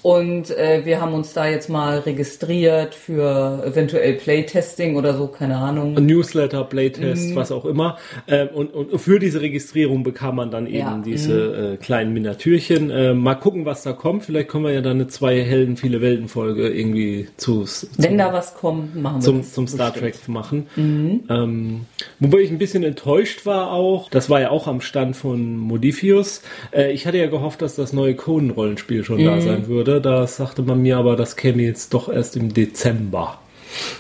[0.01, 5.57] Und äh, wir haben uns da jetzt mal registriert für eventuell Playtesting oder so, keine
[5.57, 5.93] Ahnung.
[5.93, 7.35] Newsletter, Playtest, mhm.
[7.35, 7.97] was auch immer.
[8.27, 11.01] Ähm, und, und für diese Registrierung bekam man dann eben ja.
[11.05, 11.73] diese mhm.
[11.73, 12.89] äh, kleinen Miniatürchen.
[12.89, 14.25] Äh, mal gucken, was da kommt.
[14.25, 17.65] Vielleicht können wir ja dann eine zwei Helden, viele Welten Folge irgendwie zu.
[17.97, 19.53] Wenn da was kommt, machen wir zum, das.
[19.53, 20.67] Zum Star Trek machen.
[20.77, 21.23] Mhm.
[21.29, 21.81] Ähm,
[22.19, 24.09] wobei ich ein bisschen enttäuscht war auch.
[24.09, 26.43] Das war ja auch am Stand von Modifius.
[26.71, 29.41] Äh, ich hatte ja gehofft, dass das neue Conan-Rollenspiel schon da mhm.
[29.41, 30.01] sein würde würde.
[30.01, 33.39] Da sagte man mir aber, das käme jetzt doch erst im Dezember.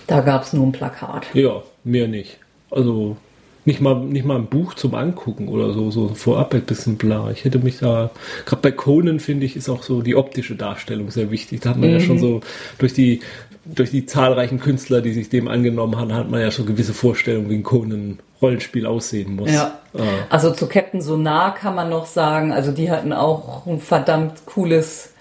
[0.07, 1.27] Da gab es nur ein Plakat.
[1.33, 2.37] Ja, mehr nicht.
[2.69, 3.17] Also
[3.63, 7.31] nicht mal, nicht mal ein Buch zum Angucken oder so, so vorab ein bisschen bla.
[7.31, 8.09] Ich hätte mich da,
[8.45, 11.61] gerade bei Conan finde ich, ist auch so die optische Darstellung sehr wichtig.
[11.61, 11.95] Da hat man mhm.
[11.95, 12.41] ja schon so
[12.79, 13.21] durch die,
[13.65, 17.49] durch die zahlreichen Künstler, die sich dem angenommen haben, hat man ja schon gewisse Vorstellungen,
[17.49, 19.51] wie ein Conan Rollenspiel aussehen muss.
[19.51, 19.79] Ja.
[19.93, 20.01] Ah.
[20.29, 25.13] Also zu Captain Sonar kann man noch sagen, also die hatten auch ein verdammt cooles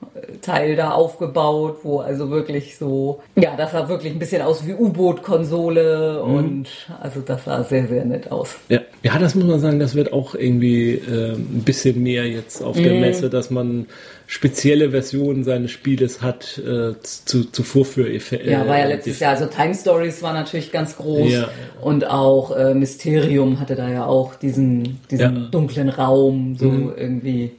[0.00, 4.72] Promo-Teil da aufgebaut, wo also wirklich so, ja, das sah wirklich ein bisschen aus wie
[4.72, 6.34] U-Boot-Konsole mhm.
[6.34, 6.68] und
[7.00, 8.56] also das sah sehr, sehr nett aus.
[8.68, 8.80] Ja.
[9.02, 12.76] ja, das muss man sagen, das wird auch irgendwie äh, ein bisschen mehr jetzt auf
[12.76, 13.00] der mhm.
[13.00, 13.86] Messe, dass man
[14.26, 18.50] spezielle Versionen seines Spieles hat äh, zu, zu Vorführeffekten.
[18.50, 19.32] Ja, war ja letztes Jahr.
[19.32, 21.48] Also Time Stories war natürlich ganz groß ja.
[21.80, 25.48] und auch äh, Mysterium hatte da ja auch diesen, diesen ja.
[25.50, 26.92] dunklen Raum, so mhm.
[26.96, 27.52] irgendwie.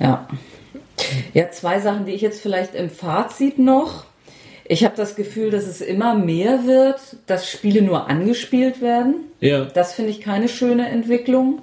[0.00, 0.26] Ja.
[1.34, 4.04] Ja, zwei Sachen, die ich jetzt vielleicht im Fazit noch.
[4.64, 9.16] Ich habe das Gefühl, dass es immer mehr wird, dass Spiele nur angespielt werden.
[9.40, 9.64] Ja.
[9.64, 11.62] Das finde ich keine schöne Entwicklung,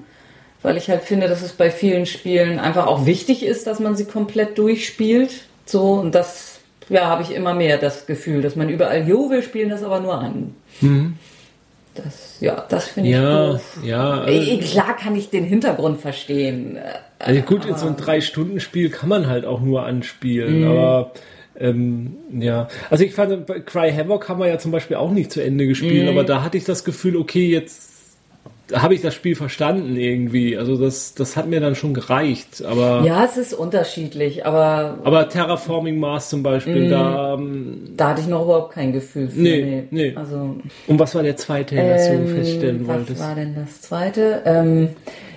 [0.62, 3.96] weil ich halt finde, dass es bei vielen Spielen einfach auch wichtig ist, dass man
[3.96, 5.32] sie komplett durchspielt.
[5.66, 9.42] So, und das, ja, habe ich immer mehr das Gefühl, dass man überall, jo, wir
[9.42, 10.56] spielen das aber nur an.
[10.82, 11.16] Mhm.
[12.04, 13.80] Das, ja, das finde ich ja, doof.
[13.84, 16.78] Ja, also, Klar kann ich den Hintergrund verstehen.
[17.20, 20.68] Also gut, in so ein Drei-Stunden-Spiel kann man halt auch nur anspielen, mhm.
[20.68, 21.12] aber
[21.60, 25.32] ähm, ja, also ich fand, bei Cry Havoc haben wir ja zum Beispiel auch nicht
[25.32, 26.10] zu Ende gespielt, mhm.
[26.10, 27.99] aber da hatte ich das Gefühl, okay, jetzt
[28.74, 30.58] habe ich das Spiel verstanden irgendwie.
[30.58, 32.64] Also das, das hat mir dann schon gereicht.
[32.66, 38.10] Aber ja, es ist unterschiedlich, aber aber Terraforming Mars zum Beispiel, mm, da ähm, da
[38.10, 39.40] hatte ich noch überhaupt kein Gefühl für.
[39.40, 40.14] Nee, nee.
[40.16, 40.58] Also
[40.88, 43.20] und was war der zweite, ähm, du feststellen wolltest?
[43.20, 44.42] Was war denn das zweite?
[44.46, 44.90] Ähm,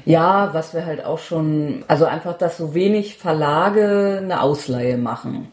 [0.05, 5.47] Ja, was wir halt auch schon, also einfach, dass so wenig Verlage eine Ausleihe machen.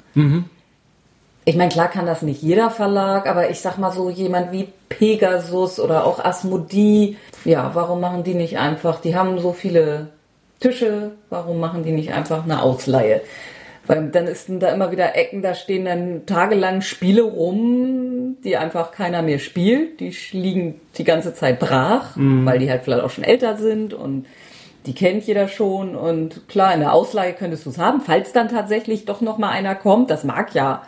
[1.45, 4.67] Ich meine, klar kann das nicht jeder Verlag, aber ich sag mal so jemand wie
[4.89, 10.09] Pegasus oder auch Asmodee, ja, warum machen die nicht einfach, die haben so viele
[10.59, 13.21] Tische, warum machen die nicht einfach eine Ausleihe?
[13.87, 18.91] Weil dann ist da immer wieder Ecken, da stehen dann tagelang Spiele rum, die einfach
[18.91, 19.99] keiner mehr spielt.
[19.99, 24.27] Die liegen die ganze Zeit brach, weil die halt vielleicht auch schon älter sind und
[24.85, 25.95] die kennt jeder schon.
[25.95, 29.49] Und klar, in der Ausleihe könntest du es haben, falls dann tatsächlich doch noch mal
[29.49, 30.09] einer kommt.
[30.09, 30.83] Das mag ja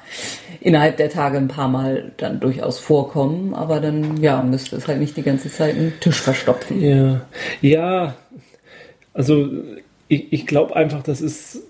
[0.59, 4.99] innerhalb der Tage ein paar Mal dann durchaus vorkommen, aber dann ja müsste es halt
[4.99, 6.81] nicht die ganze Zeit einen Tisch verstopfen.
[6.81, 7.21] Ja,
[7.61, 8.15] ja,
[9.13, 9.49] also
[10.11, 11.61] ich, ich glaube einfach, das ist,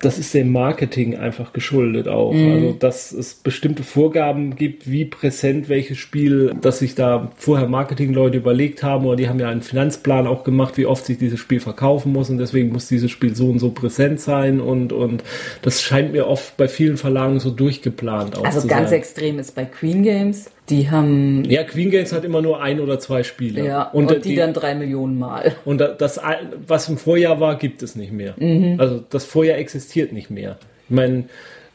[0.00, 2.32] das ist dem Marketing einfach geschuldet auch.
[2.32, 8.38] Also, dass es bestimmte Vorgaben gibt, wie präsent welches Spiel, dass sich da vorher Marketingleute
[8.38, 11.58] überlegt haben oder die haben ja einen Finanzplan auch gemacht, wie oft sich dieses Spiel
[11.58, 15.24] verkaufen muss und deswegen muss dieses Spiel so und so präsent sein und, und
[15.62, 18.98] das scheint mir oft bei vielen Verlagen so durchgeplant auch Also ganz sein.
[19.00, 20.52] extrem ist bei Queen Games.
[20.68, 23.64] Die haben Ja, Queen Games hat immer nur ein oder zwei Spiele.
[23.64, 25.54] ja und, äh, die, dann drei Millionen Mal.
[25.64, 26.20] Und da- das,
[26.66, 28.34] was im Vorjahr war, gibt es nicht mehr.
[28.38, 28.74] Mhm.
[28.78, 30.58] Also das Vorjahr existiert nicht mehr.
[30.88, 31.24] Ich meine,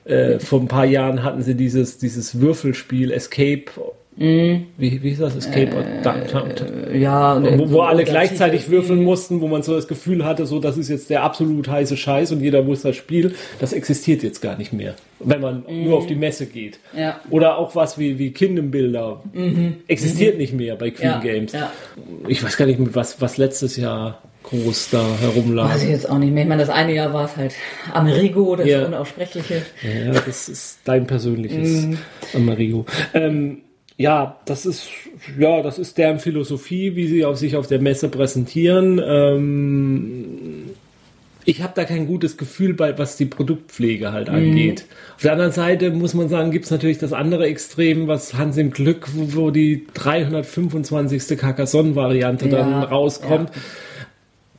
[0.05, 3.65] äh, vor ein paar Jahren hatten sie dieses, dieses Würfelspiel Escape.
[4.18, 5.36] Wie, wie hieß das?
[5.38, 5.70] Escape?
[6.03, 10.45] Da- da- Ja, wo, wo alle gleichzeitig würfeln mussten, wo man so das Gefühl hatte,
[10.45, 13.34] so das ist jetzt der absolut heiße Scheiß und jeder muss das Spiel.
[13.59, 16.78] Das existiert jetzt gar nicht mehr, wenn man nur auf die Messe geht.
[16.93, 16.99] Mhm.
[16.99, 17.20] Ja.
[17.26, 17.32] Mhm.
[17.34, 19.24] Oder auch was wie, wie Kingdom Builder
[19.88, 21.53] existiert nicht mehr bei Queen Ja, Games.
[21.53, 21.72] ja.
[22.28, 25.70] Ich weiß gar nicht, was, was letztes Jahr groß da herumlag.
[25.74, 26.43] Weiß ich jetzt auch nicht mehr.
[26.43, 27.53] Ich meine, das eine Jahr war es halt
[27.93, 28.86] Amerigo, das Ja.
[28.86, 29.62] Unaussprechliche.
[30.05, 31.97] Ja, das ist dein persönliches Mhm.
[32.36, 32.86] Amerigo.
[33.14, 33.59] Ähm,
[34.01, 34.89] ja, das ist
[35.37, 39.01] ja, das ist deren Philosophie, wie sie auf sich auf der Messe präsentieren.
[39.03, 40.71] Ähm,
[41.45, 44.85] ich habe da kein gutes Gefühl bei, was die Produktpflege halt angeht.
[45.15, 48.57] Auf der anderen Seite muss man sagen, gibt es natürlich das andere Extrem, was Hans
[48.57, 51.37] im Glück, wo, wo die 325.
[51.37, 53.51] Carcassonne-Variante dann Ja, rauskommt.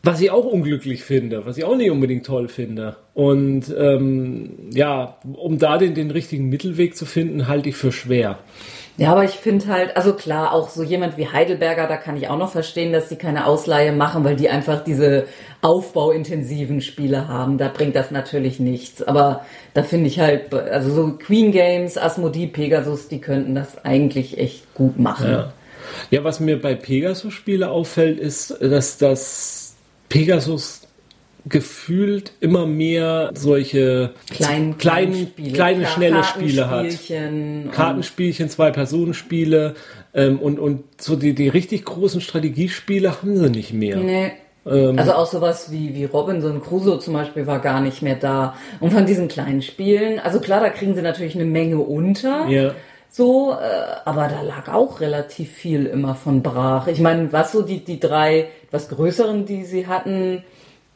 [0.05, 2.97] Was ich auch unglücklich finde, was ich auch nicht unbedingt toll finde.
[3.15, 8.41] Und ähm, ja, um da den, den richtigen Mittelweg zu finden, halte ich für schwer.
[8.99, 12.29] Ja, aber ich finde halt, also klar, auch so jemand wie Heidelberger, da kann ich
[12.29, 15.27] auch noch verstehen, dass die keine Ausleihe machen, weil die einfach diese
[15.63, 17.57] aufbauintensiven Spiele haben.
[17.57, 19.03] Da bringt das natürlich nichts.
[19.03, 24.39] Aber da finde ich halt, also so Queen Games, Asmodee, Pegasus, die könnten das eigentlich
[24.39, 25.31] echt gut machen.
[25.31, 25.53] Ja.
[26.11, 29.75] Ja, was mir bei Pegasus-Spiele auffällt, ist, dass das
[30.09, 30.82] Pegasus
[31.47, 36.87] gefühlt immer mehr solche Klein, kleinen, Spiele, kleine, schnelle Spiele hat.
[37.73, 39.75] Kartenspielchen Zwei-Personen-Spiele
[40.15, 43.97] ähm, und, und so die, die richtig großen Strategiespiele haben sie nicht mehr.
[43.97, 44.33] Nee.
[44.65, 44.97] Ähm.
[44.97, 48.55] also auch sowas wie, wie Robinson Crusoe zum Beispiel war gar nicht mehr da.
[48.79, 52.47] Und von diesen kleinen Spielen, also klar, da kriegen sie natürlich eine Menge unter.
[52.49, 52.73] Ja.
[53.11, 53.57] So, äh,
[54.05, 56.87] aber da lag auch relativ viel immer von brach.
[56.87, 60.45] Ich meine, was so die, die drei etwas größeren, die sie hatten,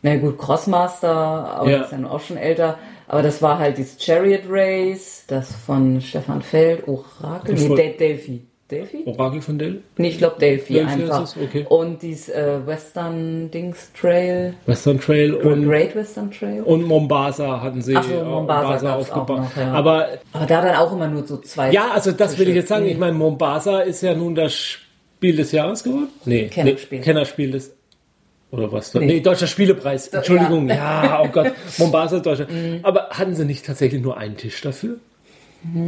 [0.07, 1.83] na gut, Crossmaster, aber Ja.
[1.83, 2.79] ist ja auch schon älter.
[3.09, 8.43] Aber das war halt dieses Chariot Race, das von Stefan Feld, Orakel, nee, Del Delphi.
[8.69, 9.05] Delphi?
[9.07, 9.81] Orakel von Dell?
[9.97, 11.37] Nee, ich glaube Delphi, Delphi einfach.
[11.41, 11.65] Okay.
[11.69, 16.63] Und dies äh, Western Dings Trail, Western Trail und, Great Western Trail.
[16.65, 19.39] und Mombasa hatten sie so, Mombasa auch aufgebaut.
[19.39, 19.73] noch, ja.
[19.73, 21.71] Aber Aber da dann auch immer nur so zwei.
[21.71, 22.87] ja, also das will ich jetzt sagen.
[22.87, 26.09] Ich meine, Mombasa ist ja nun das Spiel des Jahres geworden.
[26.25, 26.99] Nee, Kennerspiel.
[26.99, 27.76] Nee, Kennerspiel des
[28.51, 28.95] oder was?
[28.95, 30.09] Nee, Deutscher Spielepreis.
[30.09, 30.69] Entschuldigung.
[30.69, 30.75] ja.
[31.05, 31.53] Ja, oh Gott.
[31.79, 32.47] Mombasa Deutscher.
[32.83, 34.97] Aber hatten sie nicht tatsächlich nur einen Tisch dafür?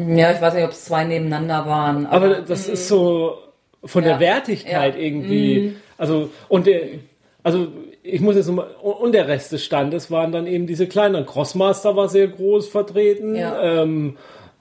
[0.09, 2.07] Ja, ich weiß nicht, ob es zwei nebeneinander waren.
[2.07, 3.39] Aber das ist so
[3.85, 4.11] von Ja.
[4.11, 5.01] der Wertigkeit Ja.
[5.01, 5.77] irgendwie.
[5.97, 6.81] Also, und der,
[7.45, 7.69] also
[8.03, 11.27] ich muss jetzt nochmal, und der Rest des Standes waren dann eben diese kleineren.
[11.27, 13.37] Crossmaster war sehr groß vertreten.
[13.37, 13.83] Ja.
[13.83, 14.17] Ähm,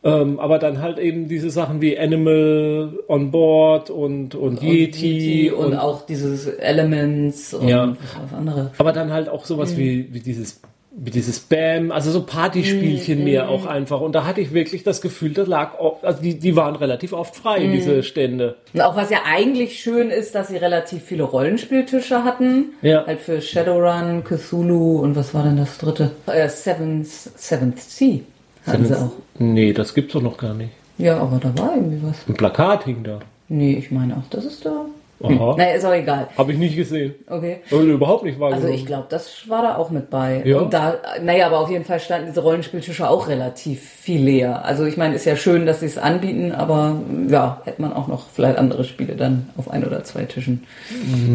[0.08, 5.52] ähm, aber dann halt eben diese Sachen wie Animal on Board und, und, und Yeti,
[5.52, 7.90] und, auch dieses Elements und Ja.
[7.90, 8.72] was, andere.
[8.78, 9.78] aber dann halt auch sowas Mhm.
[9.78, 10.62] wie, wie dieses
[11.00, 14.02] wie dieses Spam, also so Partyspielchen mehr auch einfach.
[14.02, 17.36] Und da hatte ich wirklich das Gefühl, da lag, also die, die waren relativ oft
[17.36, 17.72] frei, Mhm.
[17.74, 18.56] diese Stände.
[18.74, 22.72] Und auch was ja eigentlich schön ist, dass sie relativ viele Rollenspieltische hatten.
[22.82, 23.06] Ja.
[23.06, 26.14] Halt für Shadowrun, Cthulhu und was war denn das dritte?
[26.26, 28.22] Äh, Seventh, Seventh Sea
[28.66, 29.12] hatten sie auch.
[29.40, 30.72] Nee, das gibt's doch noch gar nicht.
[30.98, 32.28] Ja, aber da war irgendwie was.
[32.28, 33.20] Ein Plakat hing da.
[33.50, 34.86] Nee, ich meine auch, das ist da.
[35.24, 35.56] Aha.
[35.58, 36.28] Naja, ist auch egal.
[36.38, 37.16] Habe ich nicht gesehen.
[37.28, 37.58] Okay.
[37.72, 38.68] Oder überhaupt nicht wahrgenommen.
[38.68, 40.44] Also ich glaube, das war da auch mit bei.
[40.46, 40.60] Ja.
[40.60, 44.64] Und da, naja, aber auf jeden Fall standen diese Rollenspieltische auch relativ viel leer.
[44.64, 48.08] Also ich meine, ist ja schön, dass sie es anbieten, aber ja, hätte man auch
[48.08, 50.66] noch vielleicht andere Spiele dann auf ein oder zwei Tischen.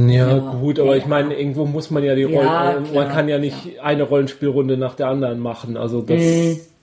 [0.06, 0.38] Ja, Ja.
[0.60, 3.38] gut, aber ich meine, irgendwo muss man ja die Rollen, Ja, äh, man kann ja
[3.38, 5.76] nicht eine Rollenspielrunde nach der anderen machen.
[5.76, 6.20] Also das,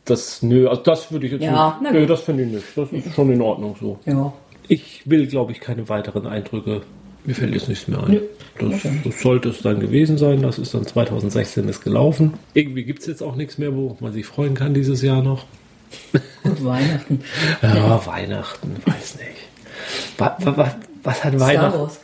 [0.10, 1.44] das, nö, also das würde ich jetzt.
[1.44, 1.94] Ja, nicht.
[1.94, 2.66] Nö, das finde ich nicht.
[2.76, 4.00] Das ist schon in Ordnung so.
[4.06, 4.34] Ja.
[4.68, 6.82] Ich will, glaube ich, keine weiteren Eindrücke.
[7.26, 8.12] Mir fällt jetzt nichts mehr ein.
[8.12, 8.22] Nö.
[8.60, 10.42] Das, das sollte es dann gewesen sein.
[10.42, 12.34] Das ist dann 2016 ist gelaufen.
[12.54, 15.46] Irgendwie gibt es jetzt auch nichts mehr, wo man sich freuen kann dieses Jahr noch.
[16.44, 17.22] Gut, Weihnachten.
[17.62, 20.18] Ja, Weihnachten, weiß nicht.
[20.18, 21.80] Was, was, was hat Star Weihnachten?
[21.80, 22.00] Wars.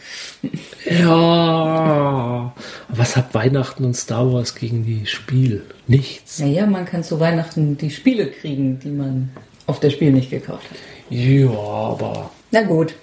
[0.85, 2.53] Ja.
[2.89, 5.63] Was hat Weihnachten und Star Wars gegen die Spiel?
[5.87, 6.39] Nichts.
[6.39, 9.29] Naja, man kann zu Weihnachten die Spiele kriegen, die man
[9.67, 10.77] auf der Spiel nicht gekauft hat.
[11.09, 12.95] Ja, aber Na gut,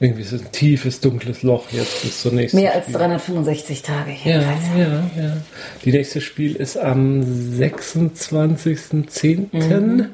[0.00, 2.58] irgendwie ist es ein tiefes, dunkles Loch jetzt bis zur nächsten.
[2.58, 4.60] mehr als 365 Tage Ja, jedenfalls.
[4.76, 5.36] ja, ja.
[5.84, 10.06] Die nächste Spiel ist am 26.10.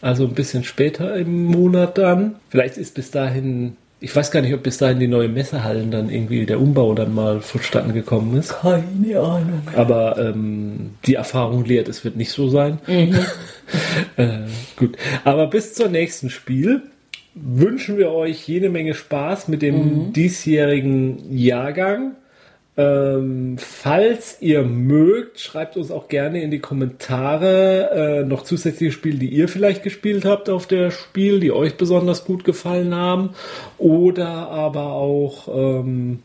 [0.00, 2.36] Also ein bisschen später im Monat dann.
[2.48, 6.08] Vielleicht ist bis dahin, ich weiß gar nicht, ob bis dahin die neue Messehallen dann
[6.08, 8.60] irgendwie der Umbau dann mal vonstatten gekommen ist.
[8.60, 9.62] Keine Ahnung.
[9.76, 12.78] Aber ähm, die Erfahrung lehrt, es wird nicht so sein.
[14.16, 14.38] äh,
[14.76, 14.96] gut.
[15.24, 16.82] Aber bis zur nächsten Spiel
[17.34, 22.12] wünschen wir euch jede Menge Spaß mit dem diesjährigen Jahrgang.
[22.76, 27.90] Ähm, falls ihr mögt, schreibt uns auch gerne in die Kommentare
[28.20, 32.24] äh, noch zusätzliche Spiele, die ihr vielleicht gespielt habt auf der Spiel, die euch besonders
[32.24, 33.30] gut gefallen haben.
[33.76, 36.22] Oder aber auch ähm,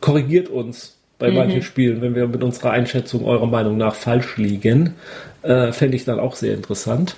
[0.00, 4.94] korrigiert uns bei manchen Spielen, wenn wir mit unserer Einschätzung eurer Meinung nach falsch liegen.
[5.46, 7.16] Äh, Fände ich dann auch sehr interessant.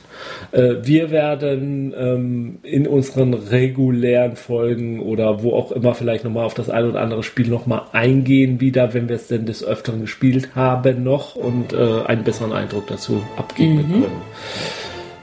[0.52, 6.54] Äh, wir werden ähm, in unseren regulären Folgen oder wo auch immer vielleicht nochmal auf
[6.54, 10.54] das ein oder andere Spiel nochmal eingehen, wieder, wenn wir es denn des Öfteren gespielt
[10.54, 14.12] haben noch und äh, einen besseren Eindruck dazu abgeben können.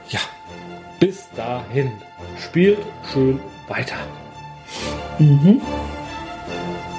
[0.08, 0.20] Ja,
[1.00, 1.90] bis dahin.
[2.38, 2.78] Spielt
[3.12, 3.96] schön weiter.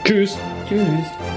[0.03, 0.37] Tschüss.
[0.67, 1.36] Tschüss.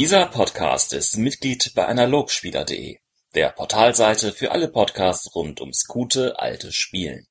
[0.00, 2.96] Dieser Podcast ist Mitglied bei Analogspieler.de,
[3.34, 7.26] der Portalseite für alle Podcasts rund ums gute alte Spielen.